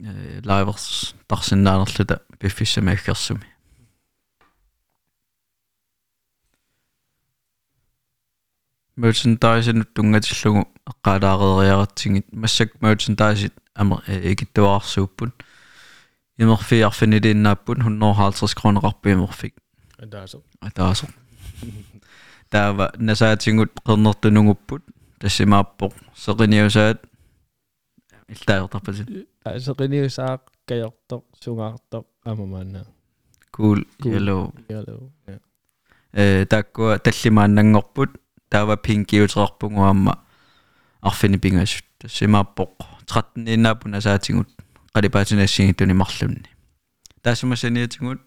э 0.00 0.40
лайверс 0.44 1.14
тарсиннаанерлута 1.26 2.22
пиффиссамааггерсуми 2.38 3.44
merchandise 9.02 9.72
тунгатиллугу 9.94 10.68
эққалаарериаратсигит 10.90 12.26
массак 12.32 12.68
merchandise 12.80 13.52
ама 13.74 14.02
икиттуаарсууппут 14.06 15.32
имерфиарфинилииннааппут 16.38 17.78
150 17.78 18.54
кронеқарпи 18.54 19.12
имерфик 19.12 19.54
атаасо. 20.02 20.42
Атаасо. 20.60 21.06
Таава 22.50 22.92
насаатингут 22.96 23.72
қернертунугуппут 23.84 24.82
тассимааппоқ 25.18 25.92
сеқиниусаат. 26.16 26.98
Иллаертарпасит 28.28 29.28
таасеқиниусаақ 29.44 30.40
каёртоқ 30.68 31.22
сунгаартоқ 31.42 32.04
амамаана. 32.24 32.86
Cool 33.52 33.84
yellow. 34.04 34.52
Yellow 34.68 35.10
ja 35.26 35.38
э 36.12 36.46
тааккуа 36.46 36.98
таллимааннангорпут 36.98 38.10
таава 38.50 38.76
пинкиутерарпугуамма 38.76 40.14
арфини 41.00 41.38
пингасут 41.38 41.84
симааппоқ 42.06 42.70
13 43.06 43.48
иннаапуна 43.54 44.00
саатингут. 44.00 44.48
Қалипаатинассигитуни 44.94 45.92
марлунни 45.92 46.50
таасумасаниатингут 47.22 48.20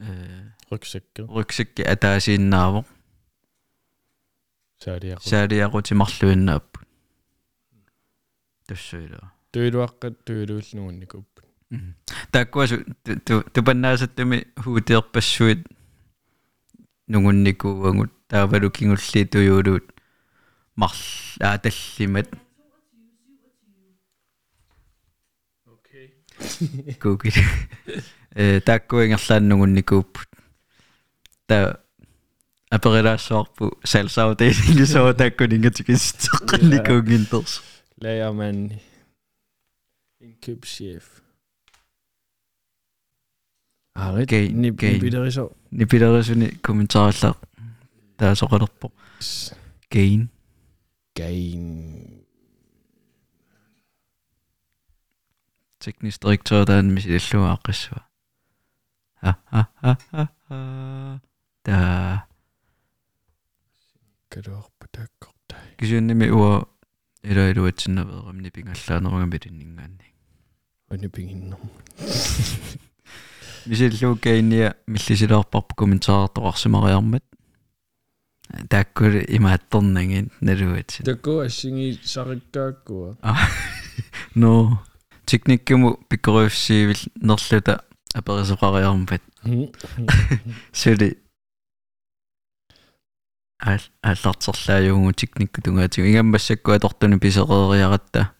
э 0.00 0.50
rygsække 0.70 1.22
rygsække 1.36 1.82
атаасииннаавоқ 1.92 2.86
саалиақу 4.84 5.22
саалиақути 5.30 5.92
марлуиннааппу 5.94 6.80
тассуила. 8.66 9.32
Туилуаққат 9.52 10.14
туилуулнуунникуппут 10.24 11.44
тааккуасу 12.32 12.76
тупаннаасаттуми 13.54 14.38
хуутеерпассуит 14.56 15.66
нугунникууангут 17.08 18.12
таавалу 18.31 18.69
кингулли 18.71 19.25
туйуулуут 19.25 19.93
марл 20.75 20.95
ааталлимат 21.39 22.29
окей 25.65 26.13
куки 27.01 27.33
э 28.35 28.59
тааккуингерлааннугунникууппут 28.61 30.27
та 31.47 31.79
аперилаассоорпу 32.69 33.77
салсаутеилингисоо 33.83 35.13
тааккунингатикиссеққанникуунгинтерс 35.13 37.61
lagermand 38.01 38.73
indkøbschef 40.21 41.03
Arit 43.97 44.29
Gain, 44.29 44.61
ni 44.61 44.71
gain. 44.71 45.01
biteriso 45.01 45.51
нипилерисуни 45.71 46.49
комментаарлаа 46.61 47.35
таасоқалерпо 48.22 48.92
gain. 49.92 50.30
Gain. 51.14 51.66
Teknisk 55.80 56.22
direktør 56.22 56.64
der 56.64 56.74
er 56.74 56.78
en 56.78 56.90
missillu 56.94 57.44
aqissua 57.52 58.00
ha 59.22 59.32
ha 59.52 59.62
ha 59.82 59.94
ha 60.12 60.26
ha 60.48 60.58
ta 61.66 61.78
kadorpa 64.30 64.86
takkorta 64.94 65.56
kisunnimi 65.78 66.30
uwa 66.30 66.52
ila 67.24 67.50
iluatsinnaveeramni 67.50 68.50
pingallaanерунга 68.50 69.30
пилиннингаанни 69.34 70.08
oni 70.92 71.08
pinginno 71.08 71.56
мисиллуу 73.66 74.16
каинниа 74.16 74.74
миллисилаарпарпу 74.86 75.74
комментаартоқарсимариармат 75.74 77.24
тааккули 78.68 79.24
имаатторнагин 79.28 80.30
налуати 80.40 81.02
takko 81.04 81.40
assingi 81.46 81.98
sarikkaakkuа 82.04 83.16
но 84.34 84.78
teknikkemu 85.26 85.88
pikkoruussiivil 86.08 87.02
нерлута 87.22 87.80
аперисоқариармат 88.14 89.22
сули 90.72 91.18
ал 93.62 93.80
аллартерлаажугу 94.02 95.12
teknikku 95.12 95.60
tungaatigu 95.64 96.06
ингаммассакку 96.06 96.72
аторtuни 96.72 97.16
писеқериаратта 97.16 98.32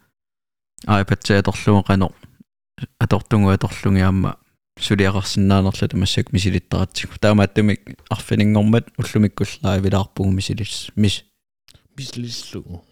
аипатсаа 0.87 1.39
аторлугу 1.39 1.87
қано 1.89 2.13
аторtuнгу 2.99 3.49
аторлугиамма 3.49 4.37
сулиақарсинаанерлата 4.81 5.97
массак 5.97 6.33
мисилиттаратсигу 6.33 7.19
таамааттумик 7.21 7.99
арфинингормат 8.11 8.89
уллумиккуллаа 8.99 9.79
вилаарпугу 9.79 10.31
мисилис 10.31 10.91
мис 10.97 11.25
bislislu 11.97 12.83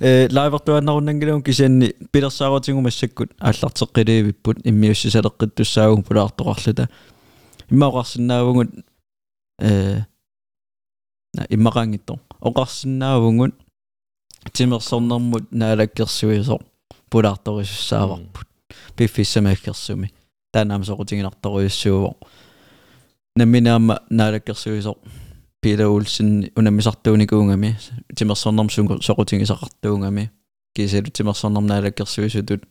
э 0.00 0.28
лайвертуаннаруннангилуун 0.30 1.42
кисианни 1.42 1.94
пилерсаарутингу 2.12 2.80
массаккут 2.80 3.32
ааллартеққилиивиппут 3.38 4.58
иммиуссисалеққиттуссаагу 4.64 6.02
пулаартоқарлута 6.02 6.90
иммаоқарсинаавгут 7.70 8.70
э 9.60 10.02
на 11.34 11.42
иммақангиттор 11.48 12.18
оқарсинаавгут 12.40 13.54
тимерсорнэрмут 14.52 15.52
наалаккерсуисоо 15.52 16.60
пулаарторисуссааварпут 17.10 18.48
пиффиссамааккерсуми 18.96 20.12
таанаам 20.52 20.82
соқутингинарторуйуссуувоо 20.82 22.16
наминаама 23.36 24.02
наалаккерсуисоо 24.10 24.96
Peter 25.66 25.88
Olsen 25.90 26.52
унамисартууникуунгами 26.54 27.76
тимерсорнэрм 28.14 28.68
соқутингисақартуунгами 29.00 30.30
кисалу 30.74 31.10
тимерсорнэрм 31.10 31.66
наалаккерсуисутут. 31.66 32.62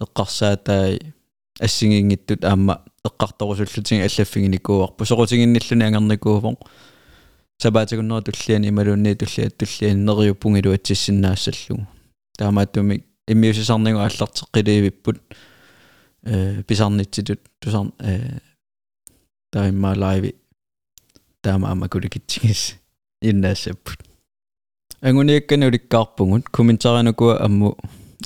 Эққарсаатаи 0.00 1.14
ассигингиттут 1.60 2.44
аама 2.44 2.82
эққарторусуллутинг 3.04 4.02
аллаффигиникууарпу 4.02 5.04
соқутингинниллуни 5.04 5.84
ангерникуувоо 5.84 6.58
сабаатигуннера 7.62 8.22
туллиани 8.22 8.68
ималуунни 8.68 9.14
туллиат 9.14 9.56
туллиани 9.58 10.04
нериуппунгилу 10.04 10.72
атсиссиннаассаллугу 10.74 11.86
таамааттуми 12.38 13.04
иммиусисарнигу 13.26 13.98
аллартеққилиивиппут 13.98 15.18
э 16.22 16.62
писарнитситут 16.62 17.40
тусар 17.60 17.86
э 18.00 18.38
таимма 19.52 19.94
лайви 19.96 20.34
таама 21.42 21.70
ама 21.70 21.88
куликитсигис 21.88 22.76
иннаассаппут 23.22 23.98
ангуниаккана 25.00 25.66
уликкаарпугут 25.66 26.48
комментарианукуа 26.48 27.42
амму 27.44 27.76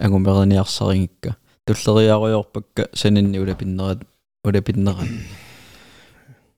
агумерниарсарингикка 0.01 1.37
туллериаруйорпакка 1.67 2.89
санинни 2.93 3.39
улапиннерат 3.39 4.01
улапиннерат 4.45 5.09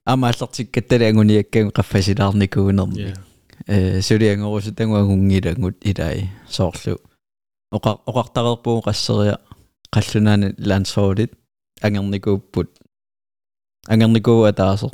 ама 0.05 0.29
аллартиккаттали 0.29 1.03
ангуниаккагу 1.09 1.71
qaffasилаарникуунерми 1.71 3.15
э 3.67 4.01
сулиангорусутангу 4.01 4.95
агунгилангут 4.95 5.77
илай 5.81 6.29
соорлу 6.49 6.97
оқа 7.71 7.91
оқартарерпуу 8.09 8.81
qasseriа 8.87 9.35
qallunaani 9.95 10.47
landsforwardit 10.69 11.31
angernikuupput 11.85 12.69
angernikuua 13.87 14.51
taasor 14.53 14.91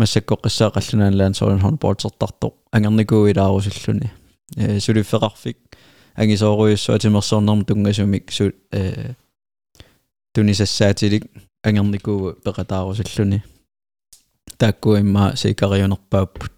массаккоққиссаа 0.00 0.70
қаллунаан 0.76 1.14
лаансоорин 1.20 1.60
хорнболтертарто 1.64 2.48
ангерникуу 2.72 3.28
илаарусуллуни 3.30 4.08
э 4.56 4.80
сулиффеқарфик 4.84 5.58
ангисооруйуссуа 6.16 6.98
тимерсоорнерм 6.98 7.64
тунгасумик 7.64 8.32
су 8.32 8.44
э 8.72 9.14
тунисассаатилик 10.34 11.24
ангерникуу 11.62 12.36
пеқатаарусуллуни 12.44 13.42
таакку 14.57 14.95
имма 14.97 15.35
сикариунерпааппут 15.35 16.51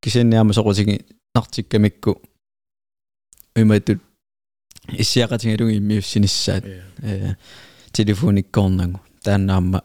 кисенниама 0.00 0.52
соқутиги 0.52 1.06
нартиккамикку. 1.34 2.20
Иматут 3.54 4.00
иссиақатингалуги 4.88 5.78
иммиуссиниссаат 5.78 6.64
э. 6.64 7.34
Телефониккорнагу. 7.92 9.00
Тааннаама 9.22 9.84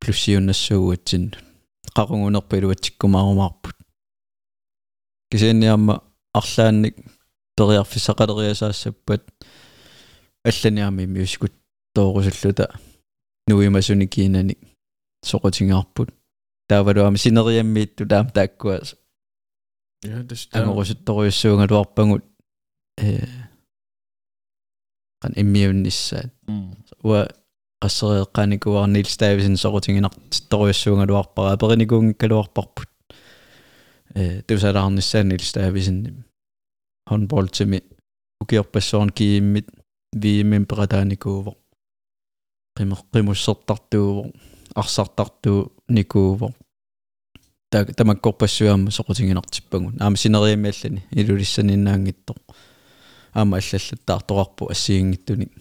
плюссиуннассуугатсин 0.00 1.34
qaruнгунерпилуатсиккумаарумаарпут 1.94 3.76
кисианниарма 5.30 6.02
арлаанник 6.32 6.96
периарфиссақалериасаассаппат 7.56 9.22
алланиарми 10.44 11.04
миусикут 11.06 11.52
тоорусуллута 11.94 12.78
нуимасуни 13.46 14.06
кинани 15.19 15.25
соқутингаарпут 15.25 16.09
таавалуами 16.69 17.17
синериаммиитту 17.17 18.07
таам 18.07 18.27
тааккуас 18.29 18.95
ja 20.03 20.23
det 20.23 20.49
ангорусутторуйуссуунгалуарпагут 20.53 22.23
э 22.97 23.25
қан 25.21 25.33
иммиунниссаат 25.35 26.31
уа 27.03 27.27
qasserieqqaanikua 27.83 28.87
Niels 28.87 29.15
Davisen 29.19 29.57
soqutiginartittoruissuungaluarpara 29.63 31.51
aperinikunngikkaluarparput 31.55 32.89
э 34.15 34.41
тусалаарнissaан 34.47 35.27
Niels 35.29 35.51
Davisen 35.55 36.25
håndboldtimi 37.09 37.79
ukiorpassoorn 38.43 39.09
kiimmit 39.17 39.67
viimmin 40.21 40.65
perataanikууvo 40.69 41.51
арсартартуу 44.74 45.72
никууво 45.88 46.52
та 47.70 47.84
тамаккорпассуаама 47.84 48.90
соқутингинартиппагун 48.90 49.96
аама 50.00 50.16
синериамиаллани 50.16 51.04
илулиссаниннаангитто 51.10 52.34
аама 53.32 53.58
аллаллаттаартоқарпу 53.58 54.70
ассиингиттуник 54.70 55.52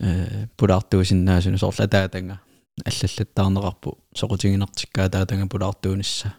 э 0.00 0.46
пулаартуусиннаасуну 0.56 1.58
соорла 1.58 1.88
таатанга 1.88 2.40
аллаллаттаарнеқарпу 2.84 3.98
соқутигинартиккаа 4.14 5.10
таатанга 5.10 5.48
пулаартуунisса 5.48 6.34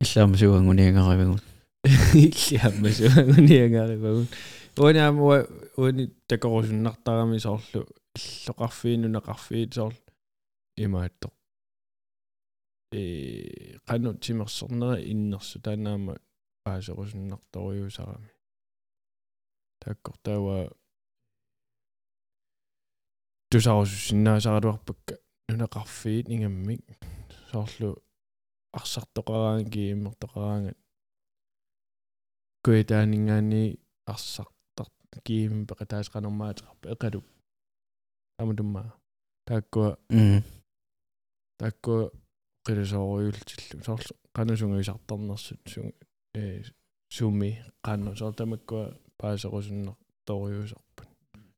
иллаама 0.00 0.36
суангуниангаривагун 0.36 1.40
иллиамма 1.84 2.90
суангуниангаривагун 2.90 4.28
уанаама 4.76 5.46
уани 5.76 6.10
такорусуннартарами 6.26 7.38
соорлу 7.38 7.86
иллоқарфиинунеқарфиит 8.16 9.74
соорлу 9.74 10.12
имаатто 10.76 11.30
э 12.92 13.78
кану 13.86 14.14
тимерсорнера 14.14 14.96
иннерсу 15.12 15.60
таанаама 15.60 16.18
паасерусуннарторюусарами 16.64 18.30
таккортауа 19.80 20.72
тусарусусиннаасаратуарпакка 23.50 25.14
нунеқарфиит 25.48 26.26
ингаммик 26.34 26.82
соорлу. 27.50 28.02
Арсартоқараан 28.76 29.64
кииммертоқараангат 29.72 30.76
куитаанингаани 32.62 33.78
арсартар 34.04 34.88
киим 35.24 35.66
пеқатаасқанермаатерпа 35.68 36.92
эқалу 36.94 37.20
амутумма 38.38 38.82
тааккуа 39.48 39.90
тааккуа 41.60 42.10
qilisooriultillu 42.66 43.84
soorlu 43.86 44.14
qanusunguisartarnersut 44.36 45.62
su 45.72 45.80
ee 46.40 46.56
sumi 47.16 47.50
qannu 47.86 48.10
soortamakku 48.20 48.76
paaserusunner 49.20 49.94
toriusarpat 50.26 51.08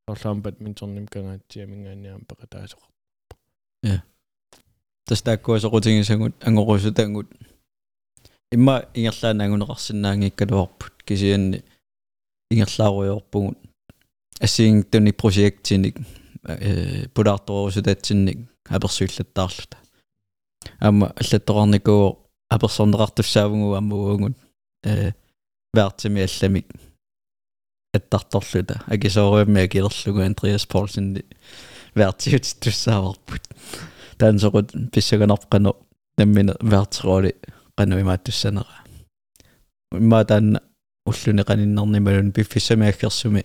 soorlaam 0.07 0.43
badmintonnim 0.45 1.07
kangaatiamingaaniam 1.15 2.21
peqataasoq 2.29 2.83
ja 3.89 3.99
tas 5.07 5.23
soqutigisagut 5.65 6.35
angorusutanggut 6.49 7.29
имма 8.57 8.75
ингерлаана 8.99 9.45
агунеқарсинаангиккалуарпут 9.47 10.95
кисианни 11.07 11.59
ингерлааруйорпугут 12.53 13.59
ассиингтуни 14.41 15.13
проектиник 15.13 15.97
э 16.49 17.09
пулаарторусутатсинник 17.15 18.49
аперсуиллаттаарлута 18.69 19.79
аама 20.81 21.13
аллаттоқарникуу 21.17 22.19
аперсорнеқартуссаавгу 22.51 23.75
аммуугут 23.75 24.37
э 24.85 25.13
вертими 25.75 26.23
алламик 26.23 26.67
аттарторлута. 27.95 28.83
Акисоориамми 28.87 29.63
акилерлугу 29.63 30.21
андреас 30.21 30.67
полсенни 30.67 31.25
вертиут 31.95 32.45
туссааварпут 32.61 33.43
таансоқут 34.19 34.73
писсаганарпқано 34.93 35.75
наммина 36.17 36.57
вертероли 36.61 37.37
qannuimaattussанера 37.77 38.85
имма 39.93 40.25
таанна 40.25 40.63
уллуни 41.07 41.43
qaninnarnimalun 41.43 42.33
пиффиссамиаггерсуми 42.33 43.45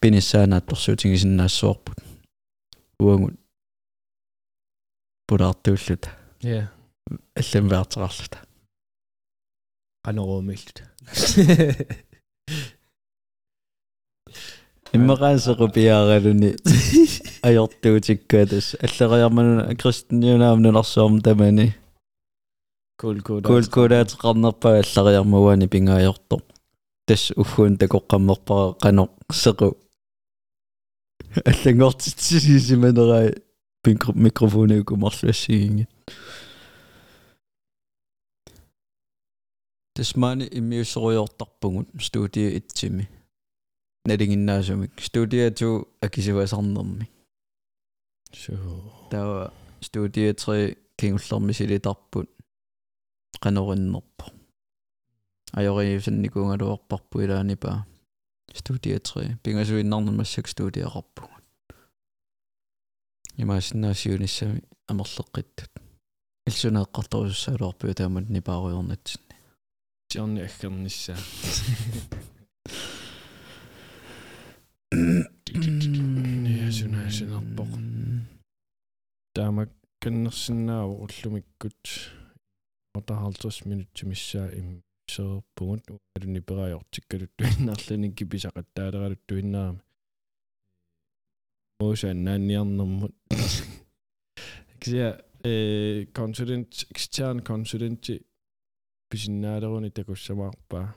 пиниссаанаатторсуутигисиннаассуарпут 0.00 1.98
уангут 3.02 3.36
пулаартууллута 5.26 6.10
я 6.42 6.70
аллам 7.36 7.68
ваартерарлута 7.68 8.38
qanеруумиллута 10.04 10.82
иммераасеқу 14.92 15.68
пиааралуни 15.72 16.50
ajortuutikkaatас 17.42 18.76
аллериармануна 18.80 19.74
кристиниунаамнунарсуарм 19.76 21.20
тамани. 21.20 21.74
Кулкуда 23.00 23.48
кулкулаатеқарнерпаа 23.48 24.82
аллериармуани 24.82 25.66
пингаajortor 25.66 26.42
тас 27.06 27.30
уггуун 27.36 27.78
такоққаммерпара 27.80 28.76
қано 28.82 29.08
сеқу 29.32 29.76
аллангортитсисиманераа 31.44 33.32
микрофонеуку 34.14 34.96
марлуассигинги 34.96 35.88
тасмаани 39.94 40.48
иммиуссеруйортарпугут 40.50 41.88
студия 42.00 42.56
итсими 42.58 43.08
налингиннаасумик 44.04 44.92
студия 45.00 45.50
ту 45.50 45.88
акисуасарнерми 46.00 47.08
су 48.32 48.54
таа 49.10 49.52
студия 49.80 50.34
3 50.34 50.76
кингуллерми 50.96 51.52
силитарпут 51.52 52.28
qanorinnерпо 53.42 54.24
ajoriusанникуунгалуарпарпу 55.52 57.20
илаанипаа 57.20 57.86
студия 58.54 58.98
3 58.98 59.38
пингасуиннарнамассак 59.42 60.46
студиақарпугут 60.48 61.44
имаасиннаасиуниссами 63.36 64.62
амерлеққиттут 64.90 65.72
илсунеэққарторуссаалуарпиу 66.48 67.94
таамат 67.94 68.28
нипааруйорнатсинни 68.28 69.36
тиорни 70.08 70.40
аггернissaа 70.48 71.16
ясунаасинерпоқ 76.68 77.70
таамак 79.34 79.70
каннерсинааву 80.02 80.94
уллумиккут 81.04 81.80
50 82.94 83.66
минутсимиссаа 83.66 84.48
им 84.60 84.82
алуни 85.18 86.40
пераажортиккалут 86.40 87.30
туиннаарланик 87.36 88.14
киписақаттаалералут 88.18 89.20
туиннаарами 89.26 89.82
моошан 91.80 92.24
наанниарнэрмут 92.24 93.14
кися 94.80 95.24
э 95.44 96.06
консулент 96.14 96.68
экстерн 96.90 97.40
консуленти 97.40 98.22
писиннаалеруни 99.10 99.90
такуссамаарпаа 99.90 100.94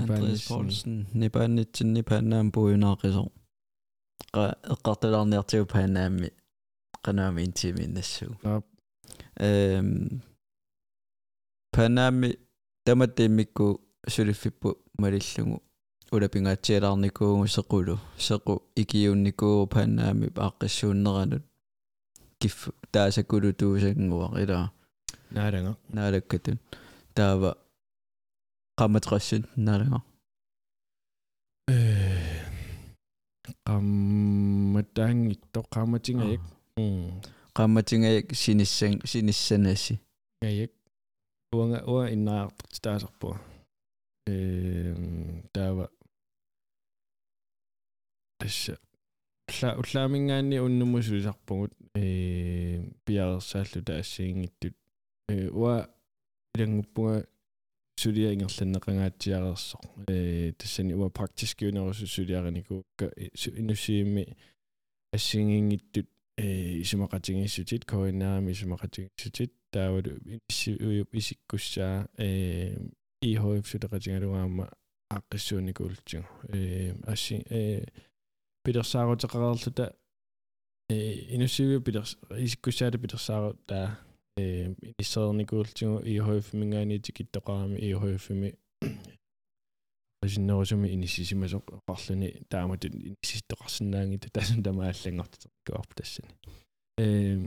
Andreas 0.00 0.48
Poulsen 0.48 1.06
нипааннитсинни 1.14 2.02
паанаам 2.02 2.50
пуйунаақисо 2.54 3.22
qa 4.34 4.42
эққарталаарниартиу 4.74 5.66
паанаами 5.74 6.28
qanaami 7.04 7.40
интиминнассуу 7.48 8.32
эм 9.36 10.22
паанаами 11.74 12.28
таматтиммикку 12.84 13.80
сулиффиппу 14.08 14.78
малиллугу 14.98 15.62
улапингаатсиалаарникуугу 16.12 17.46
сеқулу 17.56 17.98
сеқу 18.18 18.62
икиунникуу 18.76 19.66
паанаами 19.66 20.26
ааққиссууннеранут 20.46 21.44
кифф 22.38 22.68
таасакулу 22.92 23.52
туусангуа 23.52 24.26
илаа 24.42 24.66
нааранга 25.30 25.72
наалаккатун 25.96 26.58
таава 27.16 27.50
qammaterassut 28.78 29.44
naalanga 29.66 30.00
э 31.68 31.74
qammatаангитто 33.66 35.60
qammatингаyak 35.74 36.42
qammatingajak 37.56 38.26
sinissan 38.42 38.94
sinissanassi 39.10 39.94
ngajak 40.42 40.72
uanga 41.54 41.78
uа 41.86 42.12
иннаартарт 42.12 42.80
таасарпуа 42.82 43.40
э 44.26 44.94
таава. 45.52 45.90
Тасса. 48.38 48.78
Улла 49.48 49.76
уллаамингаанни 49.80 50.58
уннумусулисарпугут 50.58 51.72
э 51.94 52.82
пиарерсааллу 53.04 53.82
таассиингиттут 53.84 54.74
э 55.28 55.48
уа 55.50 55.88
илангуппуга 56.54 57.26
сулиа 57.96 58.32
ингерланнеқангаатсиарерсо 58.34 59.78
э 60.08 60.52
тассани 60.58 60.94
уа 60.94 61.10
практиски 61.10 61.64
унерусу 61.66 62.06
сулиараникуукка 62.06 63.12
инусиимми 63.60 64.36
ассингингиттут 65.12 66.08
исумақатингиссутит 66.36 67.84
коинаами 67.84 68.52
исумақатингиссутит 68.52 69.52
таавалу 69.70 70.18
исиккуссаа 70.48 72.08
э 72.18 72.76
ихоев 73.20 73.66
сулеқатингалугаама 73.66 74.70
ааққиссууникуултигу 75.10 76.26
э 76.48 76.94
асси 77.06 77.44
э 77.50 77.86
пидерсаарутеқарерлута 78.64 79.94
э 80.90 81.34
инусиуйу 81.34 81.80
пидерс 81.80 82.18
исиккуссаата 82.30 82.98
пидерсаару 82.98 83.54
таа 83.66 83.98
э 84.36 84.74
иссерникуултигу 84.98 86.02
ихоев 86.04 86.52
мингаани 86.52 86.98
тикиттоқарами 86.98 87.78
ихоевми 87.78 88.58
рисиннерусуми 90.24 90.88
иниссисимасоқ 90.94 91.64
qарлуни 91.88 92.28
тааматут 92.48 92.94
иниссистоқарсинаангита 92.94 94.28
таасан 94.32 94.62
тамааллангорту 94.62 95.48
куарп 95.66 95.94
тассани 95.94 96.30
э 96.98 97.46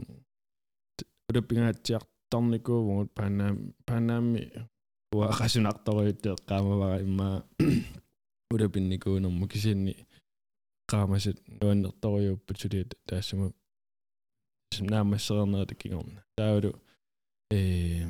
улаппингаатсиартарникуувгут 1.28 3.10
панаам 3.18 3.74
панаамми 3.86 4.42
уақасунарторуйуттеэ 5.12 6.36
qaamavara 6.48 7.02
имма 7.02 7.28
улапинникуунэрму 8.52 9.48
кисианни 9.48 9.94
qaamасат 10.90 11.38
нуаннерторуйуппут 11.60 12.60
сулиат 12.60 12.94
таассаму 13.08 13.52
наамассернерата 14.80 15.74
кигорна 15.74 16.24
таавалу 16.36 16.70
э 17.50 18.04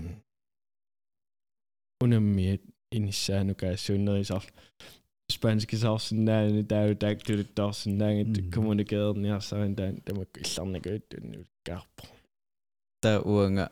унаммиат 2.01 2.62
иниссаану 2.97 3.55
каассууннерисар 3.55 4.45
spanske 5.32 5.76
saarsinnaani 5.84 6.62
taalu 6.72 6.95
taaktuluttoorsinnaangit 7.05 8.34
kommunikeerniarsarин 8.55 9.74
таан 9.78 9.97
тамак 10.07 10.30
илларникуут 10.43 11.05
каарпо 11.66 12.03
та 13.03 13.11
уанга 13.32 13.66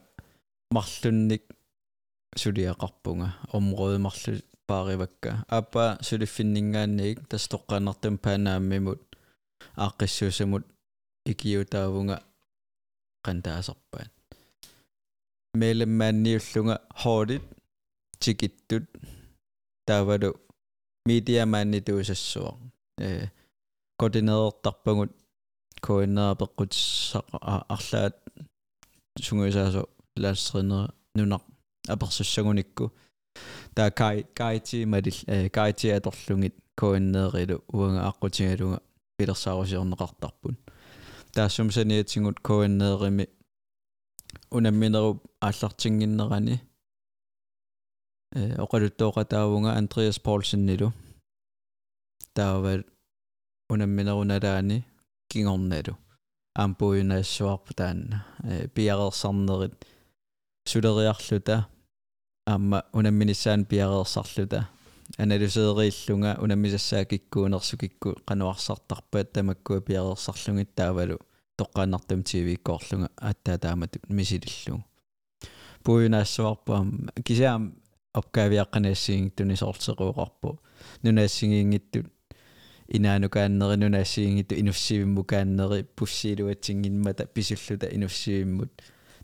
марлунник 0.77 1.45
сулиақарпунга 2.41 3.29
омрode 3.57 3.99
марлу 4.07 4.35
пааривакка 4.69 5.31
апа 5.59 5.85
сулиффиннингаанник 6.09 7.19
тастоққанартум 7.31 8.15
паанааммимут 8.25 9.01
ааққиссуусамут 9.85 10.65
икиутаавунга 11.31 12.17
qantaasarpaat 13.27 14.13
мелэммаанниуллунга 15.61 16.77
хоолит 17.03 17.45
тикиттут 18.19 18.85
таавалу 19.87 20.31
медиамаанни 21.07 21.81
туусассуа 21.81 22.53
э 22.99 23.29
координеертарпагут 23.99 25.13
координеерпеққутсақ 25.87 27.27
арлаат 27.75 28.17
сунгуисаасо 29.25 29.83
лаастринер 30.23 30.93
нунақ 31.17 31.43
аперсуссагуникку 31.89 32.93
таа 33.75 33.91
кай 33.91 34.25
кайти 34.35 34.85
мадил 34.85 35.17
э 35.27 35.49
кайти 35.49 35.89
аторлугит 35.89 36.55
координеерилу 36.81 37.65
уанга 37.69 38.01
аққутингалунга 38.11 38.83
пилерсаарусиорнеқартарпут 39.19 40.57
таассумсаниатингут 41.35 42.41
координеерими 42.41 43.29
унамминеруп 44.51 45.19
ааллартингиннерани 45.41 46.61
оқалуттооqataavunga 48.37 49.77
Andreas 49.81 50.19
Paulsen-нилу 50.21 50.93
таавал 52.35 52.85
унамминеруналаани 53.71 54.85
кингорналу 55.29 55.97
аампуйунаассуарпу 56.55 57.75
таанна 57.75 58.27
пиареерсарнерит 58.75 59.75
сулериарлута. 60.67 61.67
Аама 62.47 62.85
унамминиссаан 62.93 63.65
пиареерсарлута 63.65 64.69
аналисеерииллунга 65.19 66.37
унаммисассаа 66.41 67.05
киккуунерсукикку 67.05 68.17
кануарсартарпаат 68.27 69.33
тамаккуа 69.33 69.81
пиареерсарлугит 69.81 70.75
таавалу 70.75 71.19
тоққааннартум 71.59 72.23
тивиккоорлунга 72.23 73.11
ааттаа 73.17 73.59
таамату 73.59 73.99
мисилиллугу 74.09 74.85
пуйунаассуарпаам 75.83 77.09
кисаам 77.25 77.75
opgaaviaqqanassiingittu 78.20 79.44
soorteruuqarpu 79.62 80.50
nunaassigiingittut 81.04 82.08
inaanukaanneri 82.98 83.78
nunaassigiingittu 83.78 84.56
inussivimmu 84.56 85.24
kaanneri 85.24 85.84
pussiiluatsinginmata 86.00 87.26
pisulluta 87.36 87.88
inussivimmut 87.98 88.74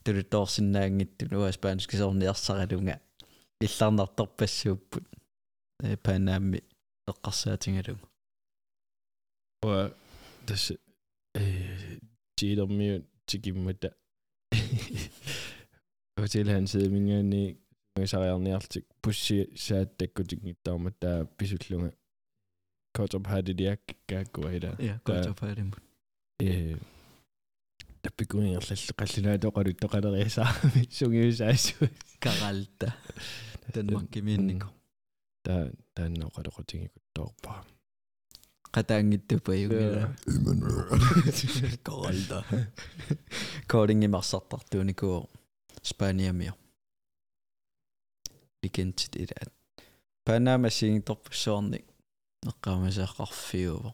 tuluttoorsinnaangittu 0.04 1.26
nuas 1.32 1.58
paaniskisorniarsaralunga 1.64 2.96
illarnartorpassuupput 3.66 5.06
paanaammi 6.06 6.60
eqqarsaatigalunga 7.12 8.08
wa 9.66 9.78
tas 10.46 10.66
eh 11.40 12.00
tiilermiut 12.40 13.06
tikimmata 13.32 13.90
hotelhan 16.22 16.68
sidmingaani 16.72 17.42
сариарниартик 17.48 17.61
пусси 19.03 19.49
сааттаккутингиттаарма 19.57 20.93
таа 20.93 21.27
писуллунга 21.37 21.93
котоп 22.93 23.27
хадидиак 23.27 23.81
кааккуайда 24.07 24.77
я 24.79 24.99
котоп 25.05 25.41
хадимут 25.41 25.83
э. 26.41 26.77
Таппикуингерлалле 28.03 28.95
қаллунаатоқалут 28.99 29.79
тоқалериасаами 29.79 30.89
сунгиусаассу 30.91 31.89
каралта 32.19 32.95
танмаккимииннико 33.73 34.69
та 35.43 35.71
таанноқалоқутингикутторпаа 35.95 37.65
qataangittuppa 38.75 39.53
yugila 39.55 40.09
koralta 41.87 42.43
koodingimarsartartuunikuo 43.71 45.29
spaniamio 45.91 46.53
ilaat 48.63 49.53
Panama 50.25 50.71
singtorpussoornik 50.71 51.85
neqqaamasaqqarfiuvo 52.47 53.91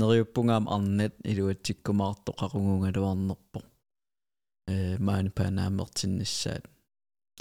neriuppungaam 0.00 0.64
arnat 0.76 1.14
iluatsikkumaarto 1.30 2.30
qaqungungaluarnerpo 2.40 3.58
э 4.72 4.74
маани 5.06 5.30
панааmertinnissaat 5.38 6.64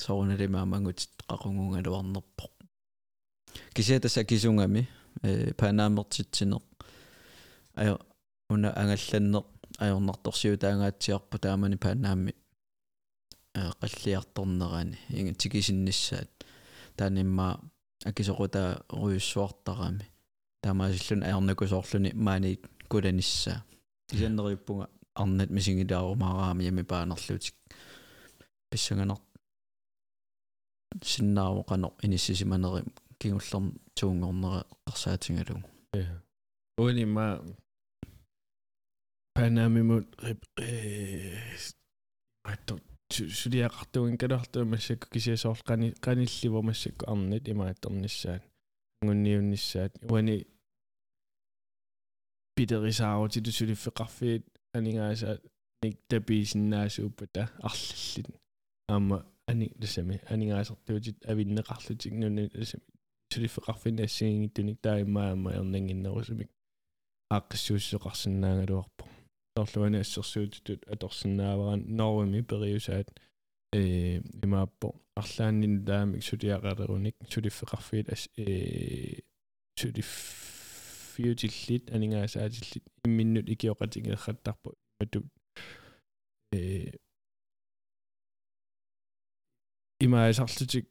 соорналимаамангут 0.03 0.99
qaqungungaluarnerpo 1.29 2.45
кисиатаса 3.75 4.23
кисунгами 4.29 4.81
э 5.27 5.53
панааmertitsinеq 5.59 6.65
ая 7.79 7.93
уна 8.53 8.69
ангалланнеq 8.81 9.45
ajornartorsiutaangaatiarpu 9.83 11.35
taamani 11.45 11.77
panaammi 11.85 12.31
qalliartornerani 13.81 14.97
inga 15.19 15.33
tikisinnissaat 15.41 16.31
таанимма 16.99 17.47
акисоқута 18.09 18.83
руйуссуартарами 18.89 20.05
таамаасиллун 20.61 21.23
аернакусоорлуни 21.23 22.11
маанит 22.13 22.61
куланиссаа 22.91 23.63
тисаннериуппунга 24.07 24.89
арнат 25.15 25.49
мисигилаарумаараами 25.49 26.63
ями 26.71 26.83
паанерлутик 26.91 27.55
писсанганер 28.69 29.19
синнаавоқанер 31.11 31.91
иниссисиманери 32.05 32.83
кигуллерм 33.19 33.65
туунгорнера 33.95 34.65
қарсаатингалугу 34.87 35.63
я 35.93 36.21
унима 36.77 37.27
панамимут 39.33 40.07
э 40.23 40.35
аттор 42.43 42.79
сулиақартугин 43.11 44.17
калаартуу 44.17 44.65
массакку 44.65 45.09
кисиасоорл 45.09 45.61
қани 45.69 45.93
қанилливо 46.05 46.61
массакку 46.61 47.05
арнит 47.11 47.49
имаатторнissaat 47.49 48.43
ngунниуннissaat 49.05 49.93
уани 50.11 50.35
питерисаарути 52.55 53.39
тусулиффеқарфиит 53.45 54.43
анингаасаат 54.77 55.41
ник 55.83 55.95
таписиннаасууппата 56.09 57.43
арллит 57.67 58.27
аама 58.93 59.17
ани 59.47 59.67
ласами 59.81 60.21
анингаасартуутит 60.33 61.17
авиннеқарлутик 61.31 62.13
нуни 62.21 62.43
ласами 62.59 62.83
сулиффеқарфинаассигингиттуник 63.31 64.77
таимаама 64.81 65.49
ернангиннерусумик 65.59 66.49
ааққиссууссеқарсинаагалуарпо 67.35 69.03
торлуани 69.65 69.99
ассерсуутитут 69.99 70.87
аторсиннааваран 70.87 71.83
норвими 71.87 72.41
периусаат 72.41 73.09
э 73.73 74.21
имааппо 74.43 74.95
арлааннин 75.15 75.85
таамик 75.85 76.23
сулиақалеруник 76.23 77.15
сулиффеқарфиит 77.29 78.13
ас 78.13 78.29
э 78.37 79.19
сулиффиутиллит 79.79 81.91
анингаасаатиллит 81.95 82.83
имминнут 83.05 83.49
икиоқатингерхаттарпу 83.49 84.73
мату 84.99 85.23
э 86.53 86.91
имаасарлутик 89.99 90.87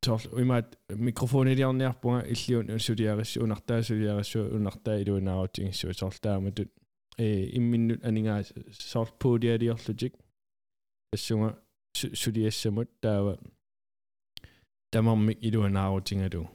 торл 0.00 0.40
имаат 0.42 0.78
микрофонилиарниарпунга 0.88 2.26
иллиун 2.32 2.78
сулиарисsu 2.78 3.42
унартаа 3.42 3.82
сулиарисsu 3.82 4.38
унартаа 4.56 5.00
илуинааруутингиссуу 5.02 5.92
соорлтааматут 5.92 6.68
э 6.68 6.89
имминнут 7.18 8.04
анингаа 8.04 8.44
сорт 8.72 9.18
пуудиалиорлутик 9.18 10.14
тассунга 11.10 11.58
сулиассамут 11.94 12.90
таава 13.00 13.38
тамармик 14.92 15.38
илуанаарутингалу 15.46 16.48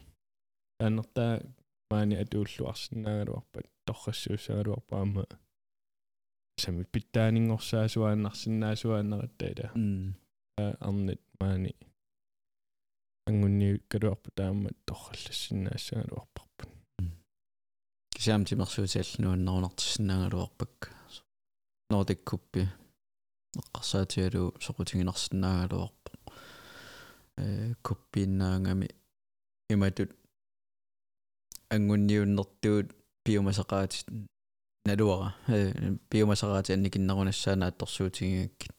таанертаа 0.79 1.33
маани 1.91 2.15
атууллуарсинаагалуарпат 2.23 3.65
торрассуусаагалуарпаама 3.87 5.23
сами 6.61 6.83
питтаанингорсаасуааннарсинаасуааннератта 6.93 9.65
м 9.75 10.15
арнит 10.57 11.21
маани 11.39 11.73
ангунни 13.27 13.69
калуарпа 13.91 14.29
таама 14.39 14.69
торраллассинаассаагалуарпарпут 14.87 16.44
кисаам 18.25 18.45
тимерсуутиаллунуаннерунартиссинаагалуарпак 18.45 20.89
Nordic 21.93 22.21
Cup 22.25 22.57
эққарсаатигалу 23.61 24.57
соқутингинарсинаагалуарпо 24.65 26.09
э 27.37 27.75
куппииннаангами 27.83 28.87
иматут 29.69 30.11
ангунниуннэртуут 31.69 32.95
биомасақаатит 33.23 34.07
налуара 34.85 35.35
э 35.47 35.71
биомасақаати 36.09 36.73
анникиннерунассаана 36.73 37.67
атторсуутингиаккит 37.67 38.73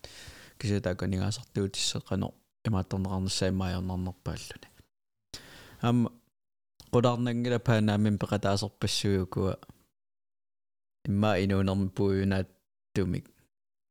кисатааканигаасартуутиссеқано 0.58 2.34
имаатторнеқарнассаимаайорнарнерпааллуни 2.66 4.68
ам 5.82 6.08
qulарнангила 6.92 7.58
паанаамин 7.68 8.16
пеқатаасерпассуйукуа 8.22 9.54
имма 11.08 11.30
инуунерми 11.44 11.88
пууюнааттумик 11.96 13.26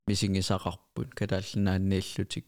мисингисақарпут 0.07 1.09
калааллинааннииллутик 1.19 2.45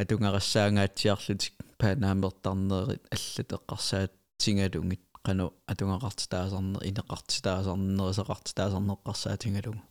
атунгарассаангаатсиарлутик 0.00 1.54
паанаамертарнерит 1.80 3.02
аллат 3.14 3.50
эққарсаат 3.56 4.12
тингалунгит 4.40 5.04
qanu 5.26 5.44
атунгақартитаасарнер 5.70 6.80
инеқартитаасарнерисеқартитаасарнеққарсаатингалугу 6.90 9.82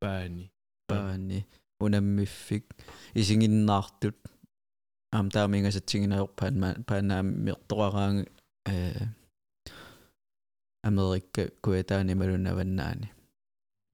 паани 0.00 0.44
паани 0.88 1.46
унаммиффик 1.80 2.64
исигиннаартут 3.14 4.16
аам 5.12 5.30
таамингасатсигинаёр 5.30 6.28
паанма 6.38 6.74
паанааммиорторараанг 6.88 8.26
э 8.26 8.28
америкка 10.82 11.42
куэтаани 11.62 12.14
малунаваннаани 12.14 13.08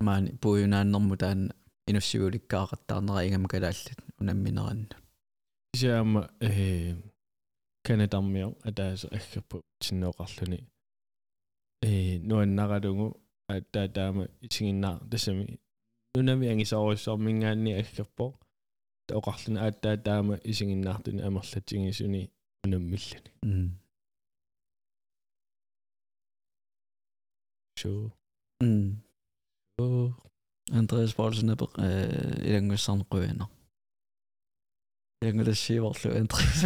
маани 0.07 0.31
пуюнааннэрму 0.43 1.16
таанна 1.16 1.55
инуссигуликкаақаттаарнера 1.91 3.27
ингам 3.27 3.47
калааллат 3.53 3.99
унамминеранна 4.20 4.97
исаама 5.75 6.31
э 6.41 6.95
канадармио 7.87 8.49
атааса 8.68 9.09
аггаппу 9.16 9.57
синнооқарлуни 9.85 10.59
э 11.83 12.18
нуаннаралугу 12.29 13.07
аттаа 13.49 13.89
таама 13.89 14.25
исигиннаа 14.41 15.01
тассами 15.11 15.59
нунами 16.14 16.49
ангисаруссаармингаанни 16.53 17.72
аггаппо 17.83 18.27
таоқарлуни 19.09 19.59
аттаа 19.68 19.97
таама 20.07 20.35
исигиннаартуни 20.51 21.22
амерлатсигисуни 21.29 22.31
унаммиллани 22.64 23.31
м 27.74 27.80
so 27.82 27.90
м 28.62 29.04
so 29.80 29.86
Andreas 30.80 31.14
Poulsen 31.14 31.50
er 31.50 31.58
øh, 31.86 32.48
ilangussan 32.50 33.02
quena. 33.12 33.46
Ilangulassiivarlu 35.22 36.10
Andreas. 36.22 36.60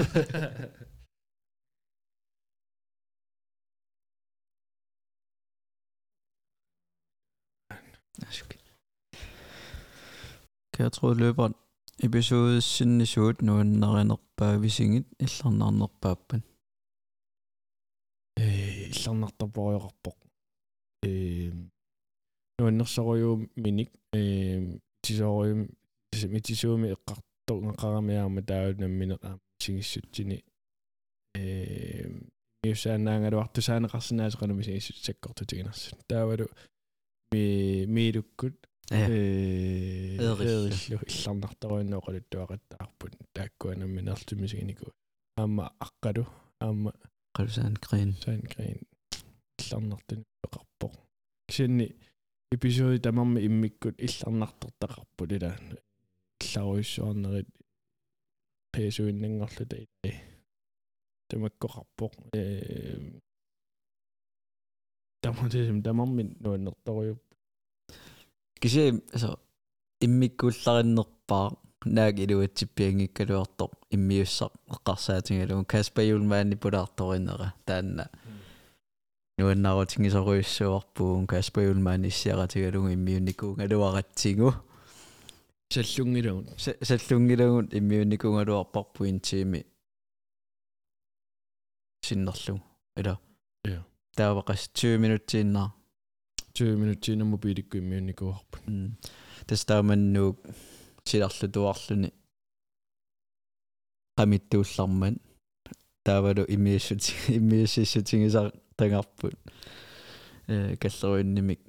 Jeg 10.80 10.92
tror 10.92 11.14
løber 11.14 11.50
episode 12.08 12.62
sinne 12.62 13.06
suut 13.06 13.42
nu 13.42 13.64
narinerpaa 13.64 14.58
visingit 14.64 15.06
illarnaarnerpaappan. 15.20 16.42
э 18.42 18.48
илларнартарпориоқарпоқ 18.90 20.18
э 21.04 21.52
нуаннерсориу 22.60 23.50
миник 23.56 23.92
э 24.14 24.80
тисориум 25.02 25.70
митисууми 26.36 26.96
эққартоқнеқарамиарма 26.96 28.42
таавнамминеқаа 28.42 29.40
сигиссутсини 29.60 30.44
э 31.36 32.10
миусаанаангалуартусаанеқарсинаасеқануми 32.64 34.64
сигиссутсаккортутигинарсут 34.64 36.00
таавалу 36.08 36.48
ми 37.32 37.86
миилуккут 37.88 38.56
э 38.92 40.16
Эриллу. 40.16 40.70
илларнартаруиннооқалуттуақаттаарпут 41.08 43.14
тааккуанамминерлумисигинику 43.34 44.92
аама 45.38 45.72
аққалу 45.80 46.26
аама 46.60 46.94
Qalsaan 47.38 47.74
green. 47.82 48.14
Sandgren 48.22 48.80
илларнартун 49.59 50.25
пеқарпоқ. 50.43 50.95
Кисинни 51.47 51.97
эпизоди 52.51 53.01
тамарми 53.01 53.41
иммиккут 53.47 54.01
илларнартортақарпут 54.01 55.33
ила 55.33 55.57
илларуиссуарнерит 56.41 57.49
пэсуиннангорлута 58.73 59.77
ила 59.77 60.13
тамаккоқарпоқ 61.29 62.13
э 62.33 63.21
таматисим 65.21 65.83
тамарми 65.83 66.23
нуаннерторуйуп 66.41 67.21
Kisi 68.61 68.81
altså 69.13 69.37
immikkuullarinnerpaa 70.07 71.47
naag 71.97 72.19
iluatsippiangikkaluartoq 72.25 73.73
immiussaq 73.97 74.53
eqqarsaatigalugun 74.75 75.67
Kasper 75.73 76.05
Julmaanni 76.11 76.57
pulaartorinera 76.63 77.49
Kasper 81.33 81.63
Julmaanni 81.69 82.09
issiaratigalugun 82.09 82.93
immiunnikuungaluaratsigu 82.97 84.53
саллунгилагун 85.75 86.47
сallungilagun 86.91 87.69
immiunnikuungaluarparpuin 87.79 89.21
tiimi 89.21 89.61
sinnerlu 92.07 92.55
ila 93.01 93.15
Ja. 93.69 93.81
таавақас 94.17 94.63
20 94.75 94.99
минутсииннаа 94.99 95.69
20 96.55 96.77
минутсина 96.83 97.25
мобиликку 97.25 97.77
иммиунникуарпут 97.79 98.65
тастааманнуук 99.47 100.37
силарлутуарлуни 101.09 102.11
qamittуулlarman 104.19 105.15
таавалу 106.09 106.43
имииссути 106.55 107.13
имииссиссутингисаа 107.39 108.53
тангаарпут 108.77 109.35
э 110.49 110.77
каллеруиннимик 110.83 111.61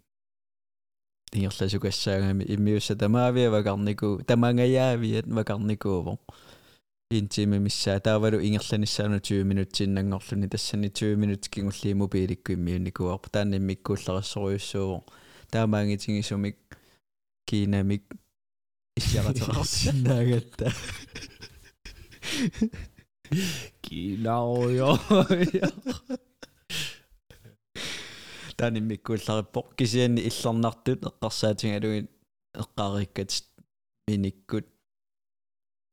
ингерласукассаагами 1.34 2.46
иммиусса 2.56 2.96
тамаавиа 2.96 3.50
вакарнику 3.52 4.22
тамангаяавиат 4.30 5.28
вакарникууво 5.28 6.20
интиме 7.12 7.60
миссаа 7.60 8.00
таавалу 8.00 8.40
ингерланиссаану 8.48 9.20
20 9.20 9.44
минутсиннангорлуни 9.44 10.48
тассани 10.48 10.88
20 10.88 11.18
минуткингулли 11.18 11.94
мобиликку 11.94 12.54
иммиунникуарпа 12.54 13.30
таанниммиккууллерассоруйуссууво 13.30 15.04
таамаангитингисумик 15.52 16.58
кинамик 17.46 18.04
иссиаратеқарсинаагатта 19.00 20.72
килаоё 23.85 24.91
таниммиккууллариппо 28.57 29.61
кисианни 29.77 30.21
илларнартут 30.29 31.01
эққарсаатингалугит 31.11 32.11
эққариккат 32.63 33.31
миниккут 34.09 34.67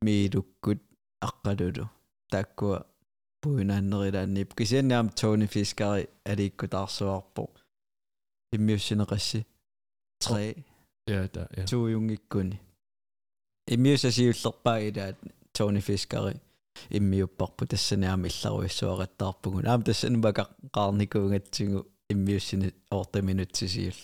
миилуккут 0.05 0.81
аққалулу 1.27 1.85
тааккуа 2.31 2.77
пуинааннерилааннип 3.41 4.53
кисианниам 4.57 5.09
тони 5.09 5.47
фискари 5.47 6.09
аликкутаарсуарпо 6.31 7.43
иммиуссинеқасси 8.55 9.45
3 10.23 10.63
ja 11.07 11.27
да 11.33 11.47
ja 11.57 11.65
тууюнгиккуни 11.65 12.59
иммиусасиуллерпаа 13.73 14.79
илаат 14.87 15.17
тони 15.53 15.81
фискари 15.81 16.39
иммиуппарпу 16.90 17.66
тассаниами 17.66 18.28
илларуиссуақаттаарпугун 18.28 19.66
аама 19.66 19.84
тассани 19.84 20.16
мака 20.16 20.48
қаарникуунгатсигу 20.72 21.86
иммиуссини 22.08 22.72
орта 22.90 23.22
минутсисиуллер 23.22 23.94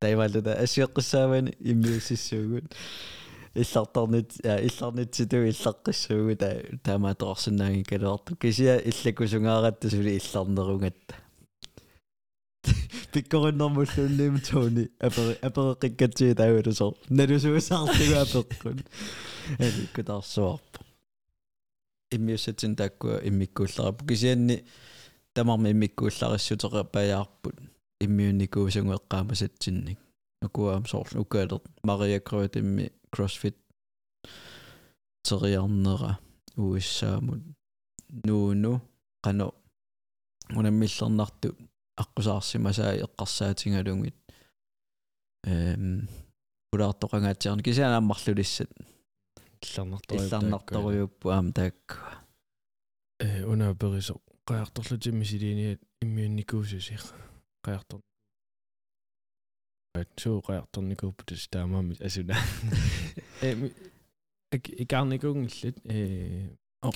тайваллута 0.00 0.58
ассиэққиссаавани 0.62 1.56
иммиуссиссуугут 1.60 2.74
иллартарнит 3.54 4.32
илларнитситу 4.44 5.36
иллаққиссуугу 5.50 6.36
та 6.36 6.48
таамааторсинааги 6.82 7.82
калуарту 7.82 8.36
кисиа 8.36 8.76
иллакусунгааратта 8.78 9.90
сули 9.90 10.18
илларнерунгатта 10.18 11.14
пиккориннэрмуллуунниим 13.12 14.40
тоони 14.40 14.90
апери 14.98 15.38
апереқиккатсии 15.48 16.34
таавалусор 16.34 16.94
налусуусаартуга 17.08 18.22
апеққун 18.26 18.84
аликкутаарсуарпа 19.58 20.83
иммиуссатин 22.16 22.76
тааккуа 22.76 23.20
иммиккуулларапу 23.28 24.06
кисианни 24.06 24.64
тамарми 25.34 25.70
иммиккууллариссутерпаяарпут 25.70 27.56
иммиунникуусунгеққаамасатсинник 28.00 29.98
акуаам 30.42 30.86
соорлу 30.86 31.22
укаалер 31.22 31.60
мария 31.82 32.20
кроет 32.20 32.56
имми 32.56 32.92
кроссфит 33.10 33.56
териарнера 35.22 36.18
уиссаамут. 36.56 37.42
Нууну 38.08 38.82
қано 39.22 39.52
унаммиллернарту. 40.50 41.56
Аққусаарсимасаа 41.96 42.96
эққарсаатингалунгит 43.04 44.16
эм 45.44 46.08
пулаартоқангаатсиарни 46.70 47.62
кисаанааммарлулиссат 47.62 48.70
илларнартори 49.66 50.18
илларнарторуйуппу 50.18 51.28
аам 51.30 51.52
таакку 51.52 51.96
э 53.18 53.44
уна 53.44 53.74
перисо 53.74 54.14
qaartorlutимми 54.48 55.24
силиниат 55.24 55.80
иммиунникуусусиқ 56.04 57.04
qaartor 57.64 58.00
at 59.94 60.08
så 60.20 60.40
qaartornikuuppu 60.46 61.22
tas 61.28 61.48
taamaami 61.52 61.94
asuna 62.06 62.34
э 63.42 63.50
икаарникунгиллат 64.82 65.76
э 65.94 65.98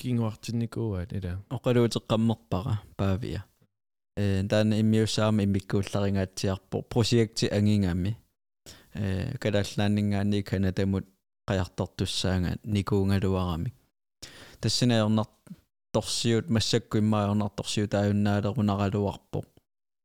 кингуартинникууаат 0.01 1.11
ила 1.17 1.31
оқалуутеққаммерпара 1.55 2.73
паавия 2.97 3.41
э 4.17 4.43
таана 4.49 4.79
иммиуссаама 4.81 5.43
иммиккуулларингаатсиарпо 5.43 6.77
прожекти 6.91 7.45
ангингами 7.57 8.11
э 8.93 9.37
калааллааннингаани 9.41 10.43
канатамут 10.49 11.05
qajartortussaanga 11.49 12.51
nikuungaluarami 12.75 13.69
тассинаернар 14.61 15.27
торсиут 15.91 16.49
массакку 16.49 16.97
иммаернарторсиут 16.97 17.93
ааюннаалерунаралуарпо 17.93 19.43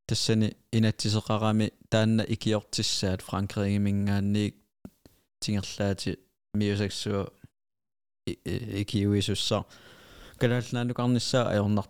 тассани 0.06 0.56
инатсисеқарами 0.72 1.72
таанна 1.90 2.22
икиортиссаат 2.34 3.20
франкригимингаанниик 3.22 4.54
тингерлаати 5.40 6.18
миусаксуа 6.54 7.28
икиуисусса 8.26 9.64
калааллаанукарниссаа 10.38 11.50
аернар 11.52 11.86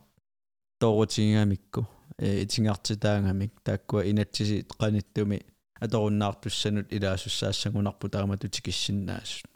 тоорутингамикку 0.81 1.87
э 2.19 2.45
итингартитаангамик 2.45 3.53
тааккуа 3.63 4.03
инатсиси 4.11 4.67
qaниттуми 4.79 5.39
аторуннаартуссанут 5.81 6.93
илаасуссаассагунарпу 6.93 8.09
таамату 8.09 8.49
тикиссиннаасут 8.49 9.51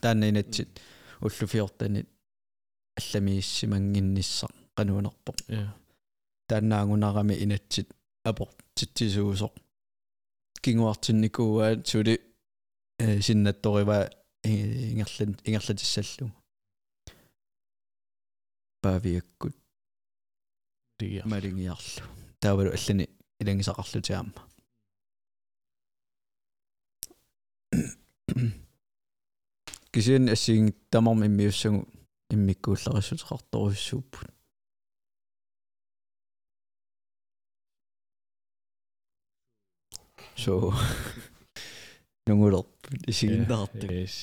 таанна 0.00 0.30
инатсит 0.30 0.80
уллуфиортанит 1.20 2.08
алламииссимангинниссақ 2.98 4.52
qanуунерпо 4.76 5.32
тааннаагунарами 6.48 7.34
инатсит 7.44 7.88
апор 8.24 8.48
титсисуусоқ 8.74 9.54
кингуартинникууаат 10.62 11.86
сули 11.86 12.20
синнатторива 12.98 14.10
ингерлан 14.44 15.36
ингерлатиссаллу 15.44 16.32
павиаккут 18.82 19.56
малингиарлу 21.24 22.02
таавалу 22.40 22.70
аллани 22.70 23.08
илангисақарлутиаама 23.40 24.49
кисиан 29.92 30.28
ассигин 30.34 30.68
тамарми 30.90 31.26
иммиуссагу 31.26 31.80
иммиккуулларissутеқарторуссууппут 32.34 34.30
so 40.42 40.52
нунгулерп 42.26 42.70
исигиннаарту 43.10 43.86
yes 43.96 44.16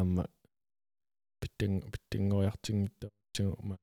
амма 0.00 0.24
питтин 1.40 1.72
питтингояртингиттаатсигу 1.92 3.78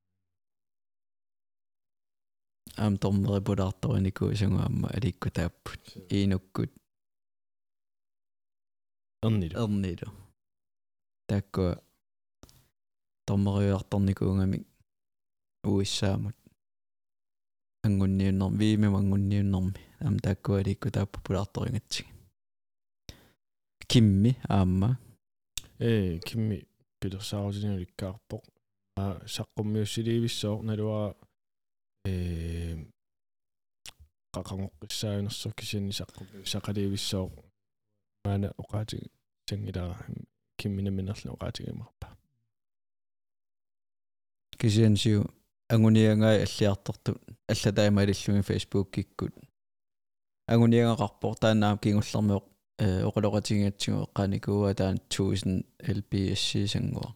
ам 2.84 2.98
тормери 2.98 3.42
пулаарторинику 3.48 4.34
сангуамма 4.42 4.88
аликку 4.98 5.30
тааппут 5.38 5.82
иинуккут 6.10 6.72
эрнилу 9.24 9.56
эрнилу 9.64 10.25
тааккуа 11.28 11.82
тормериуарторникуунгамик 13.28 14.68
уиссаамут 15.64 16.36
ангунниуннер 17.84 18.52
виими 18.60 18.88
мангунниуннерми 18.88 19.82
ам 20.00 20.20
тааккуа 20.20 20.60
аликку 20.60 20.92
тааппу 20.92 21.22
пулаарторингатсиг 21.22 22.08
кимми 23.88 24.38
аама 24.50 25.00
э 25.80 26.20
кимми. 26.20 26.68
Пилерсаарутингаликкаарпоқ 27.00 28.44
а 28.98 29.20
саққуммиуссиливиссоо 29.36 30.62
налуара 30.64 31.16
э 32.06 32.76
qaqangoqqissaayunersuq 34.34 35.54
kisianni 35.60 35.94
saqqummi 36.00 36.46
saqaliivissoo 36.54 37.28
maana 38.26 38.48
oqaati 38.62 38.98
sangilaa 40.56 40.62
kimminaminerlun 40.62 41.34
oqaatigimarpa 41.34 42.08
кисиансиу 44.58 45.24
агуниангаа 45.70 46.34
аллиартортут 46.34 47.18
аллатаамалиллуги 47.48 48.42
фейсбук 48.42 48.92
киккут. 48.92 49.34
Агуниангақарпор 50.48 51.36
таанаам 51.42 51.78
кингуллэрмиоқ 51.78 52.44
э 52.80 53.04
оқулоқатингатсигу 53.08 54.04
эққаникууа 54.06 54.74
таан 54.76 54.98
1000 55.10 55.64
lbsc 55.98 56.68
сангуа 56.68 57.16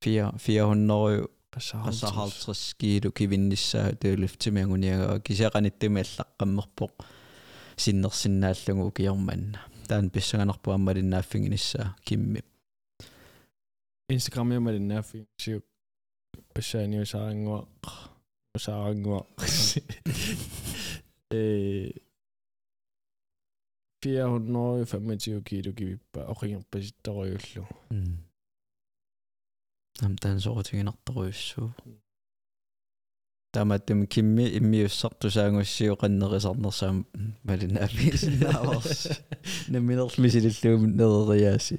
4 0.00 0.38
400 0.38 1.28
qassarhaltris 1.52 2.74
kiilo 2.78 3.10
kivinnissaa 3.10 3.88
tuuluftimu 4.00 4.60
aguniagaa 4.64 5.18
kisiaqanittumi 5.26 6.00
allaqқаммерпоқ 6.04 6.92
синнерсиннааллугу 7.82 8.82
укиорманна 8.90 9.69
таан 9.90 10.06
писсаганарпу 10.14 10.70
аммалиннааффигинissaa 10.76 11.88
кимми. 12.06 12.40
Instagram 14.16 14.48
ямалиннааффи 14.58 15.18
сиу 15.42 15.60
пассааниусаарангуа 16.54 17.60
усаарангуа 18.56 19.20
э 21.30 21.90
425 24.02 25.42
kilo 25.48 25.70
kivippa 25.78 26.20
oqingerpasittoruйуллу 26.32 27.64
нам 30.00 30.12
таан 30.22 30.40
соорутигинарторуйуссуу 30.40 31.68
тааматтум 33.54 34.06
кимми 34.06 34.44
иммиуссартусаангуссиу 34.58 35.94
qannerisarnersaam 36.02 36.98
малинаафисиннааварс 37.48 39.00
наминерлмисилиллуум 39.74 40.84
нерeriaasi 40.98 41.76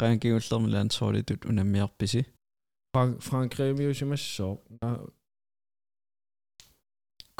qaankiullermi 0.00 0.72
landsholitut 0.74 1.42
unammiarpisi 1.50 2.22
Frank 2.92 3.14
Frankrig 3.26 3.76
miusimassoo 3.78 4.52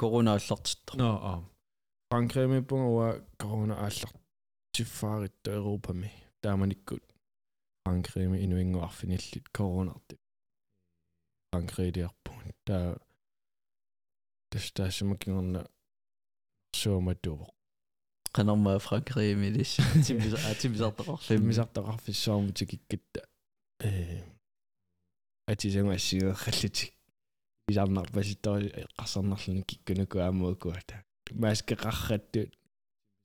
corona 0.01 0.33
аллартитто 0.39 0.97
no 1.03 1.11
a 1.33 1.35
Frankrig 2.09 2.49
mi 2.51 2.63
punga 2.71 3.11
corona 3.43 3.75
allart 3.87 4.17
tiffarittu 4.77 5.51
Europami 5.61 6.11
taamanikkut 6.43 7.05
Frankrig 7.83 8.29
mi 8.31 8.43
inuinguarfinillit 8.47 9.47
coronarti 9.59 10.15
Frankrig 11.53 11.95
diarpun 11.97 12.53
ta 12.65 12.79
тастаасамакингерна 14.53 15.63
сууматуво 16.77 17.47
qanarmaa 18.37 18.79
frankriimilis 18.87 19.77
timmis 20.07 20.35
timmisartaqarlum 20.61 21.25
фимисартақарфиссуарму 21.29 22.53
тикиккатта 22.53 23.21
э 23.81 24.23
атисангуассигеерраллутик 25.53 26.93
исарнарпаситтори 27.73 28.69
эққарсарнарлуни 28.83 29.63
киккунуку 29.71 30.19
аамуакуата 30.19 31.05
маскеқарраттут 31.33 32.53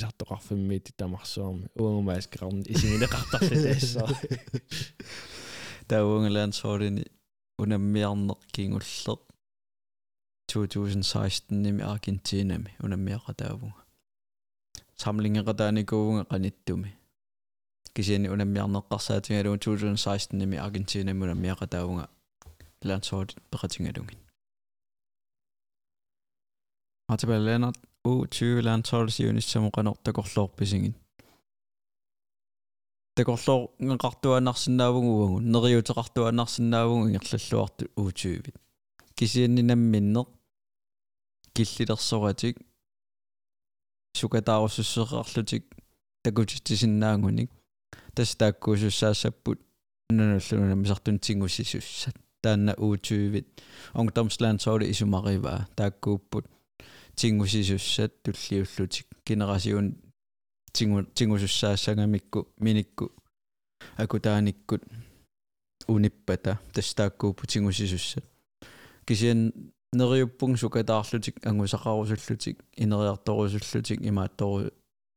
сартоқарфиммиит 0.01 0.87
тамарсуарми 0.97 1.67
уангумааскеқарни 1.75 2.63
исигинеқартарлу 2.73 3.63
таассаа 3.65 4.09
тауангилаансоорини 5.87 7.03
унаммиарнеқ 7.03 7.22
кингуллеқ 8.52 9.20
2016-ними 10.48 11.82
Аргентинами 11.82 12.74
унаммиақатаавунга 12.80 13.82
самлингеқатааникуунга 14.96 16.24
қаниттуми 16.32 16.90
кисиани 17.94 18.28
унаммиарнеққарсаатингалуун 18.28 19.58
2016-ними 19.58 20.56
Аргентинами 20.56 21.24
унаммиақатаавунга 21.24 22.08
лансоорит 22.84 23.36
пеқатингалунгин 23.50 24.18
атабалланат 27.08 27.76
у 28.04 28.26
20 28.26 28.64
лансоорсиунissamo 28.64 29.70
qanортакорлоорписигин 33.13 33.15
такорлоо 33.15 33.69
ngaqartuanarsinnaavunguugu 33.79 35.39
neriuteqartuanarsinnaavungu 35.53 37.05
ingерллуарту 37.09 37.85
uutsuivit 37.97 38.55
кисианнинамминнеқ 39.17 40.27
киллилерсоратик 41.55 42.57
сукатааруссуссеқарлутик 44.17 45.63
такутитсиннаангуник 46.23 47.49
тас 48.15 48.35
тааккуусуссаассаппут 48.35 49.59
нануллунам 50.09 50.79
мисартун 50.81 51.19
тингуссисуссат 51.19 52.15
таанна 52.41 52.73
uutsuivit 52.85 53.47
ongdomslandsooли 53.93 54.89
исумариваа 54.93 55.67
тааккууппут 55.75 56.45
тингуссисуссат 57.15 58.11
туллиуллутик 58.23 59.07
генерасиун 59.27 59.87
тингу 60.73 61.03
тингусуссаассагамикку 61.03 62.47
миникку 62.59 63.11
акутааниккут 63.97 64.83
униппата 65.87 66.59
тастааккууппу 66.73 67.47
тингуссисуссат 67.47 68.25
кисиан 69.05 69.53
нериуппун 69.93 70.57
сукатаарлутик 70.57 71.45
ангусақарусуллутик 71.45 72.57
инериарторусуллутик 72.75 74.01
имааттору 74.01 74.71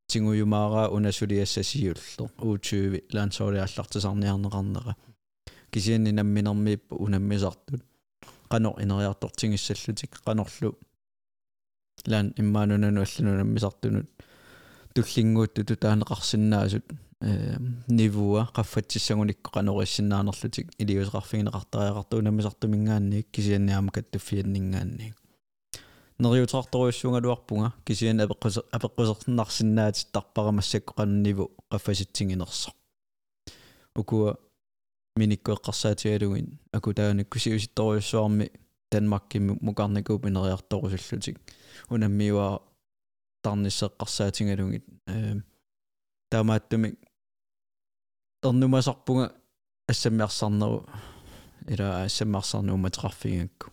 тингуюмаараа 0.08 0.90
унасулиассасиуллер 0.90 1.98
уутсууви 2.38 3.04
лаансоолиаллартисарниарнеқарнера 3.12 4.96
кисианни 5.70 6.10
намминермииппу 6.10 6.96
унаммисартут 6.96 7.82
qanor 8.50 8.74
ineriartortingissallutik 8.84 10.20
qanorlu 10.26 10.76
лаан 12.06 12.34
иммаанунану 12.36 13.00
алланунаммисартунут 13.06 14.06
туллингуутtu 14.96 15.64
тутаанеқарсинаасут 15.68 16.84
э 17.20 17.56
нивуа 17.88 18.42
qaffатсиссагуникко 18.56 19.50
канориссиннаанерлутик 19.56 20.66
илиусеқарфигинеқартариақарту 20.82 22.22
намисартумингаанниик 22.22 23.26
кисианниаама 23.30 23.90
каттуффианнингаанниик 23.92 25.16
нериутеқарторуйуссунгалуарпунга 26.18 27.72
кисиан 27.84 28.20
апеққус 28.20 28.58
апеққусернарсинаатит 28.72 30.08
тарпарамассакку 30.12 30.94
қанниву 30.98 31.50
qaffаситсигинерсо 31.70 32.70
укуа 33.94 34.36
миниккуэққарсаатигалугин 35.16 36.58
акутааник 36.72 37.28
кусиуситторуйуссуарми 37.28 38.50
данмаркимму 38.90 39.58
мукарникууп 39.60 40.26
инериарторусуллутик 40.26 41.40
унаммиуа 41.88 42.62
тарниссеққарсаатингалугит 43.46 44.84
э 45.06 45.40
таамааттумик 46.30 46.98
торнумасарпунга 48.42 49.32
ассаммиарсарнеру 49.88 50.88
ила 51.68 52.04
ассаммиарсарнуу 52.04 52.76
матеқарфигакку 52.76 53.70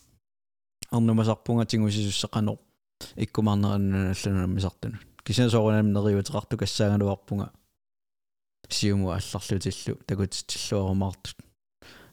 арнумасарпунга 0.91 1.65
тингусисуссеқанор 1.65 2.59
иккумаарнеранналлунамисартуну 3.15 4.99
кисасоорунам 5.23 5.91
нериутеқарту 5.93 6.57
кассаагалуарпунга 6.57 7.51
сиуму 8.69 9.11
алларлутиллу 9.11 9.97
такутиллуарумаартут 10.05 11.37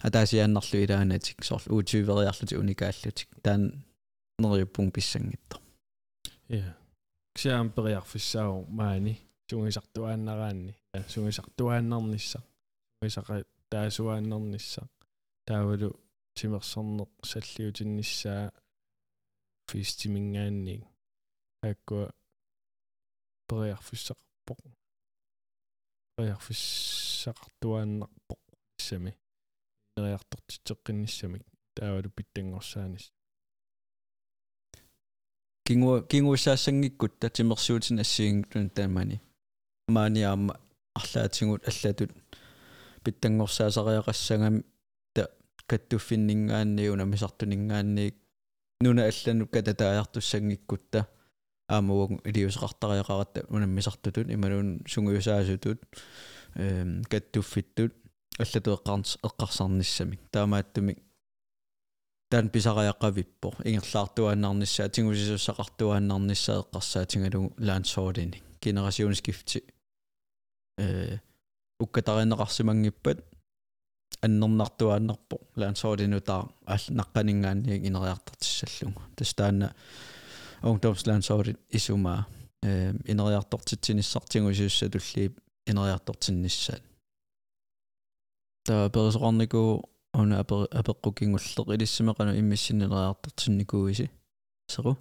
атаасиааннарлу 0.00 0.76
илаанатик 0.84 1.44
соорлу 1.44 1.76
уутювериарлути 1.76 2.54
уникааллутик 2.54 3.28
таан 3.42 3.84
нериуппун 4.38 4.90
писсангитто 4.90 5.58
я 6.48 6.79
ксаам 7.40 7.72
периарфиссаау 7.72 8.68
маани 8.68 9.16
сунгисартуааннараанни 9.48 10.76
сунгисартуааннарнisса 11.08 12.44
сунгисаqa 13.00 13.34
таасуааннарнisса 13.72 14.82
таавалу 15.48 15.90
тимерсорнеқ 16.36 17.10
саллиутиннissaa 17.30 18.44
фистимингаанник 19.70 20.82
аккуа 21.70 22.06
периарфиссақарпоқ 23.48 24.60
периарфиссақартуааннарпоқ 26.16 28.42
иссами 28.78 29.12
нериартортитеққинниссамик 29.96 31.44
таавалу 31.76 32.08
питтангорсаанис 32.16 33.04
кингу 35.70 36.02
кингуссаассангиккут 36.02 37.20
татимерсуутин 37.20 38.00
ассиингтун 38.00 38.70
таамани 38.70 39.20
маниаама 39.86 40.58
арлаатингут 40.94 41.62
аллатут 41.68 42.10
питтангорсаасариақассагами 43.04 44.64
та 45.14 45.28
каттуффиннингаанниуна 45.68 47.04
мисартунингаанниик 47.04 48.16
нуна 48.80 49.06
алланут 49.06 49.50
кататааяартуссангиккутта 49.52 51.06
аамаугу 51.68 52.20
илиусеқартариақаратта 52.24 53.46
унаммисартутут 53.48 54.28
ималуун 54.28 54.82
сунгуюсаасутут 54.88 55.84
эм 56.56 57.04
каттуффиттут 57.04 57.94
аллатуэққарнс 58.40 59.18
эққарсарниссамик 59.22 60.20
таамааттумик 60.32 60.98
таан 62.30 62.46
писариаққавиппо 62.54 63.48
ингерлаартуааннарнissaа 63.64 64.88
тингусисуссақартуааннарнissaа 64.94 66.62
эққарсаатингалугу 66.62 67.48
лаансоолини 67.58 68.38
генерасионскифти 68.62 69.58
э 70.78 71.18
уккатаринеқарсимангиппат 71.80 73.18
аннернартуааннарпо 74.22 75.36
лаансоолинутаа 75.56 76.48
алл 76.66 76.86
наққанингаанниик 77.00 77.86
инериартартиссаллугу 77.88 79.02
тастаана 79.16 79.74
ungdomslandsholdet 80.62 81.58
исумаа 81.70 82.26
э 82.62 82.92
инериартортитсиниссартингусиуссатуллиип 83.12 85.40
инериартортиннissaат 85.66 86.82
таа 88.64 88.88
персоқарнику 88.88 89.89
уна 90.14 90.40
апер 90.40 90.68
апеққукингуллеқ 90.80 91.68
илиссимеқану 91.74 92.32
иммиссиннериартортинникууиси 92.40 94.10
серу 94.68 94.96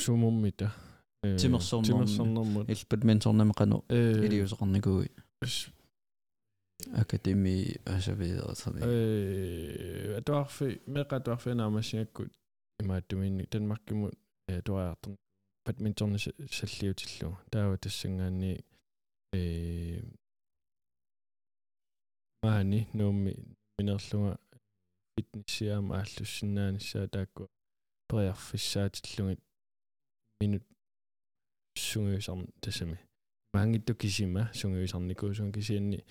сумуммита 0.00 0.74
тимерсорнэрмут 1.22 2.68
илпатменторнамеқану 2.68 3.84
илиусеқарникууи 3.88 5.10
академи 7.00 7.78
асавидера 7.84 8.54
э 8.82 10.16
атуарфи 10.18 10.80
меқатуарфинаамассиаккут 10.86 12.32
имааттуминни 12.80 13.44
танмаркимут 13.44 14.14
туаартер 14.64 15.16
бадминторни 15.64 16.18
саллиутиллу 16.18 17.38
таава 17.50 17.78
тассангаанни 17.78 18.64
э 19.32 20.02
маани 22.42 22.88
нуумми 22.92 23.34
минерлунга 23.78 24.38
фитнессиаама 25.16 25.96
ааллуссинааниссаа 25.98 27.08
таакку 27.08 27.48
периарфиссаатиллугит 28.08 29.40
минут 30.40 30.64
сунгуисарн 31.76 32.48
тассами 32.60 32.98
маангитту 33.54 33.94
кисима 33.94 34.50
сунгуисарникуусун 34.54 35.52
кисианни 35.52 36.04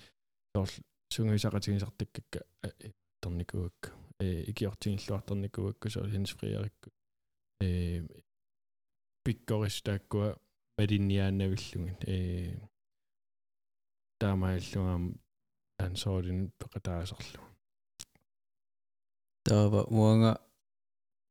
сорл 0.54 0.68
сунгуисақатигисартаккакка 1.12 2.40
торникуакка 3.20 3.92
э 4.18 4.44
икиортигиллуарторникуакку 4.50 5.90
соо 5.90 6.08
хинсфриарикку 6.08 6.90
э 7.60 8.06
пиккорис 9.24 9.82
тааккуа 9.82 10.38
малинниааннавиллугит 10.78 12.08
э 12.08 12.58
таамааллугаам 15.71 15.91
ансоорин 15.91 16.51
пекатаасерлу 16.59 17.41
таава 19.43 19.85
уанга 19.89 20.37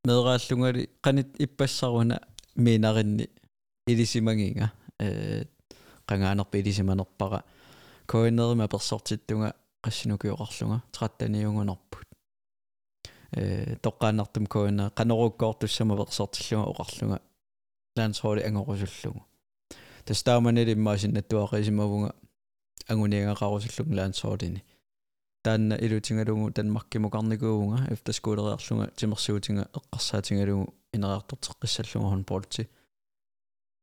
медрааллунгали 0.07 0.89
qanit 1.03 1.29
иппассаруна 1.39 2.17
miinarinni 2.57 3.27
ilisimanginga 3.87 4.69
э 5.01 5.45
qangaanerpa 6.09 6.57
ilisimanerpara 6.59 7.41
koinerima 8.07 8.69
persortittunga 8.69 9.51
qassinukiоqarlunga 9.85 10.79
траттаниунгунарпут 10.95 12.09
э 13.37 13.77
тоққаанартум 13.85 14.47
коина 14.47 14.91
каноруккоортуссама 14.91 15.97
персортиллунга 15.97 16.71
оқарлунга 16.73 17.19
лансхоли 17.97 18.41
ангорусуллугу 18.49 19.21
тастааманили 20.05 20.73
иммаасиннаттуақисимавунга 20.79 22.15
агуниангақарусуллуг 22.92 23.88
лансхолини 23.98 24.64
таанна 25.44 25.76
илутингалугу 25.76 26.52
танмаркимукарникуунга 26.52 27.78
эфтаскуулериарлунга 27.94 28.92
тимерсуутинга 28.96 29.64
эққарсаатингалугу 29.78 30.74
инериартортеққиссаллунга 30.94 32.10
хон 32.10 32.24
полти 32.24 32.70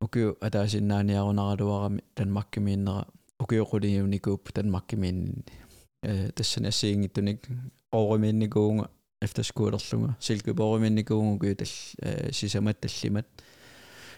укиу 0.00 0.36
атаасиннааниарунаралуарами 0.40 2.04
танмаркимииннера 2.14 3.06
укиоқулиуникууп 3.40 4.52
танмаркимиинни 4.52 5.44
э 6.02 6.30
тассана 6.32 6.68
ассиингиттуник 6.68 7.48
оримиинникуунга 7.90 8.90
эфтаскуулерлунга 9.20 10.16
силкупоримиинникуунгу 10.20 11.38
куу 11.38 11.54
тал 11.54 12.32
сисамат 12.32 12.80
таллимат 12.80 13.26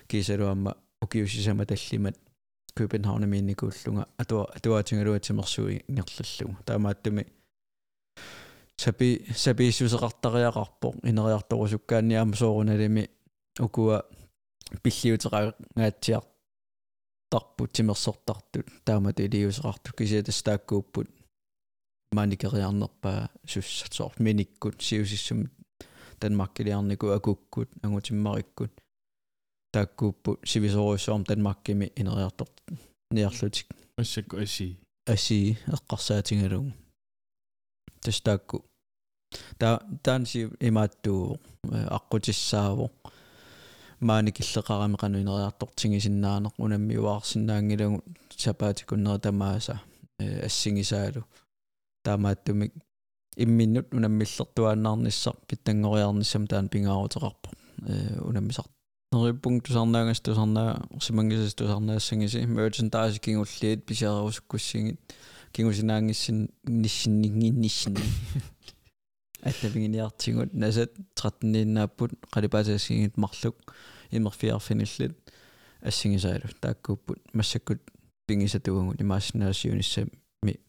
кисалуамма 0.09 0.76
укиусисама 1.01 1.64
таллимат 1.66 2.16
Københavnamiinnikууллунга 2.75 4.07
атуа 4.18 4.45
атуаатингалуатимерсуи 4.57 5.85
ингерллугу 5.89 6.57
таамааттуми 6.66 7.27
сапи 8.77 9.09
сапииссусеқартариақарпоқ 9.45 10.95
инериарторусуккаанниаама 11.11 12.37
сооруналими 12.37 13.11
укуа 13.61 14.03
пиллиутеқагаатсиар 14.83 16.25
тарпут 17.31 17.73
тимерсортартут 17.73 18.66
таамат 18.85 19.21
илиусеқарту 19.21 19.95
кисиатас 19.97 20.43
тааккууппут 20.43 21.09
маникериарнерпаа 22.12 23.31
суссатсоор 23.47 24.12
миниккут 24.18 24.83
сиусиссум 24.83 25.51
данмаркилиарнику 26.21 27.11
акуккут 27.11 27.71
ангутиммариккут 27.83 28.73
тааккууппу 29.73 30.39
сивисоруйссуарм 30.45 31.25
данмаркими 31.25 31.93
инериартор 31.97 32.49
ниарлутик 33.11 33.66
ассакку 33.97 34.37
аси 34.39 34.79
аси 35.07 35.59
эққарсаатингалугу 35.66 36.73
тастаакку 38.01 38.64
та 39.59 39.81
таанси 40.03 40.51
имааттуу 40.61 41.39
аққутиссаавоо 41.97 42.91
маани 44.01 44.31
киллеқарами 44.31 44.97
қану 44.97 45.21
инериартортингисиннаанеқ 45.23 46.55
унамми 46.59 46.97
уаарсинаангилагу 46.97 48.03
сапаатикуннери 48.37 49.21
тамааса 49.21 49.83
ассигисаалу 50.18 51.25
таамааттумик 52.05 52.73
имминнут 53.37 53.95
унаммиллертуааннаарниссар 53.95 55.37
питтангориарниссам 55.47 56.47
таан 56.47 56.68
пингаарутеқарпо 56.68 57.49
унаммисар 58.29 58.64
нериппунг 59.13 59.65
тусарнаагас 59.67 60.21
тусарнаа 60.21 60.87
симангисас 61.01 61.55
тусарнаассангиси 61.55 62.45
merchandise 62.47 63.19
кингуллиит 63.19 63.85
писаарусуккуссигит 63.85 65.01
кингусинаангиссин 65.53 66.49
ниссиннингинниссини 66.63 68.03
атнавингиниартигут 69.43 70.55
насат 70.55 70.93
13-ниннааппут 71.17 72.13
қалипаасаассигит 72.31 73.17
марлук 73.17 73.75
имерфиарфиниллит 74.13 75.19
ассигисаалу 75.81 76.49
тааккууппут 76.61 77.19
массаккут 77.35 77.83
пингисатугунгут 78.29 79.03
имаассинаасиунissamми 79.03 80.61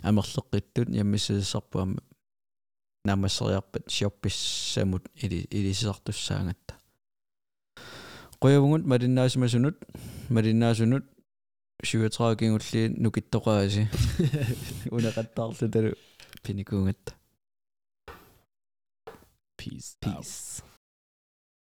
амерлеққиттут 0.00 0.88
яммиссасарпуамма 0.88 2.00
наамассериарпат 3.04 3.90
сиорписсамут 3.90 5.10
или 5.16 5.42
илисисартуссаангатта 5.50 6.77
qoyavungut 8.42 8.84
malinnaasimasunut 8.92 9.76
malinnaasунут 10.34 11.04
37 11.84 12.36
кингулли 12.40 12.82
нукиттоqaasi 13.04 13.82
унеқаттаарлу 14.96 15.68
талу 15.74 15.90
пиникуунгатта 16.44 17.12
peace 19.58 19.90
peace 20.02 20.62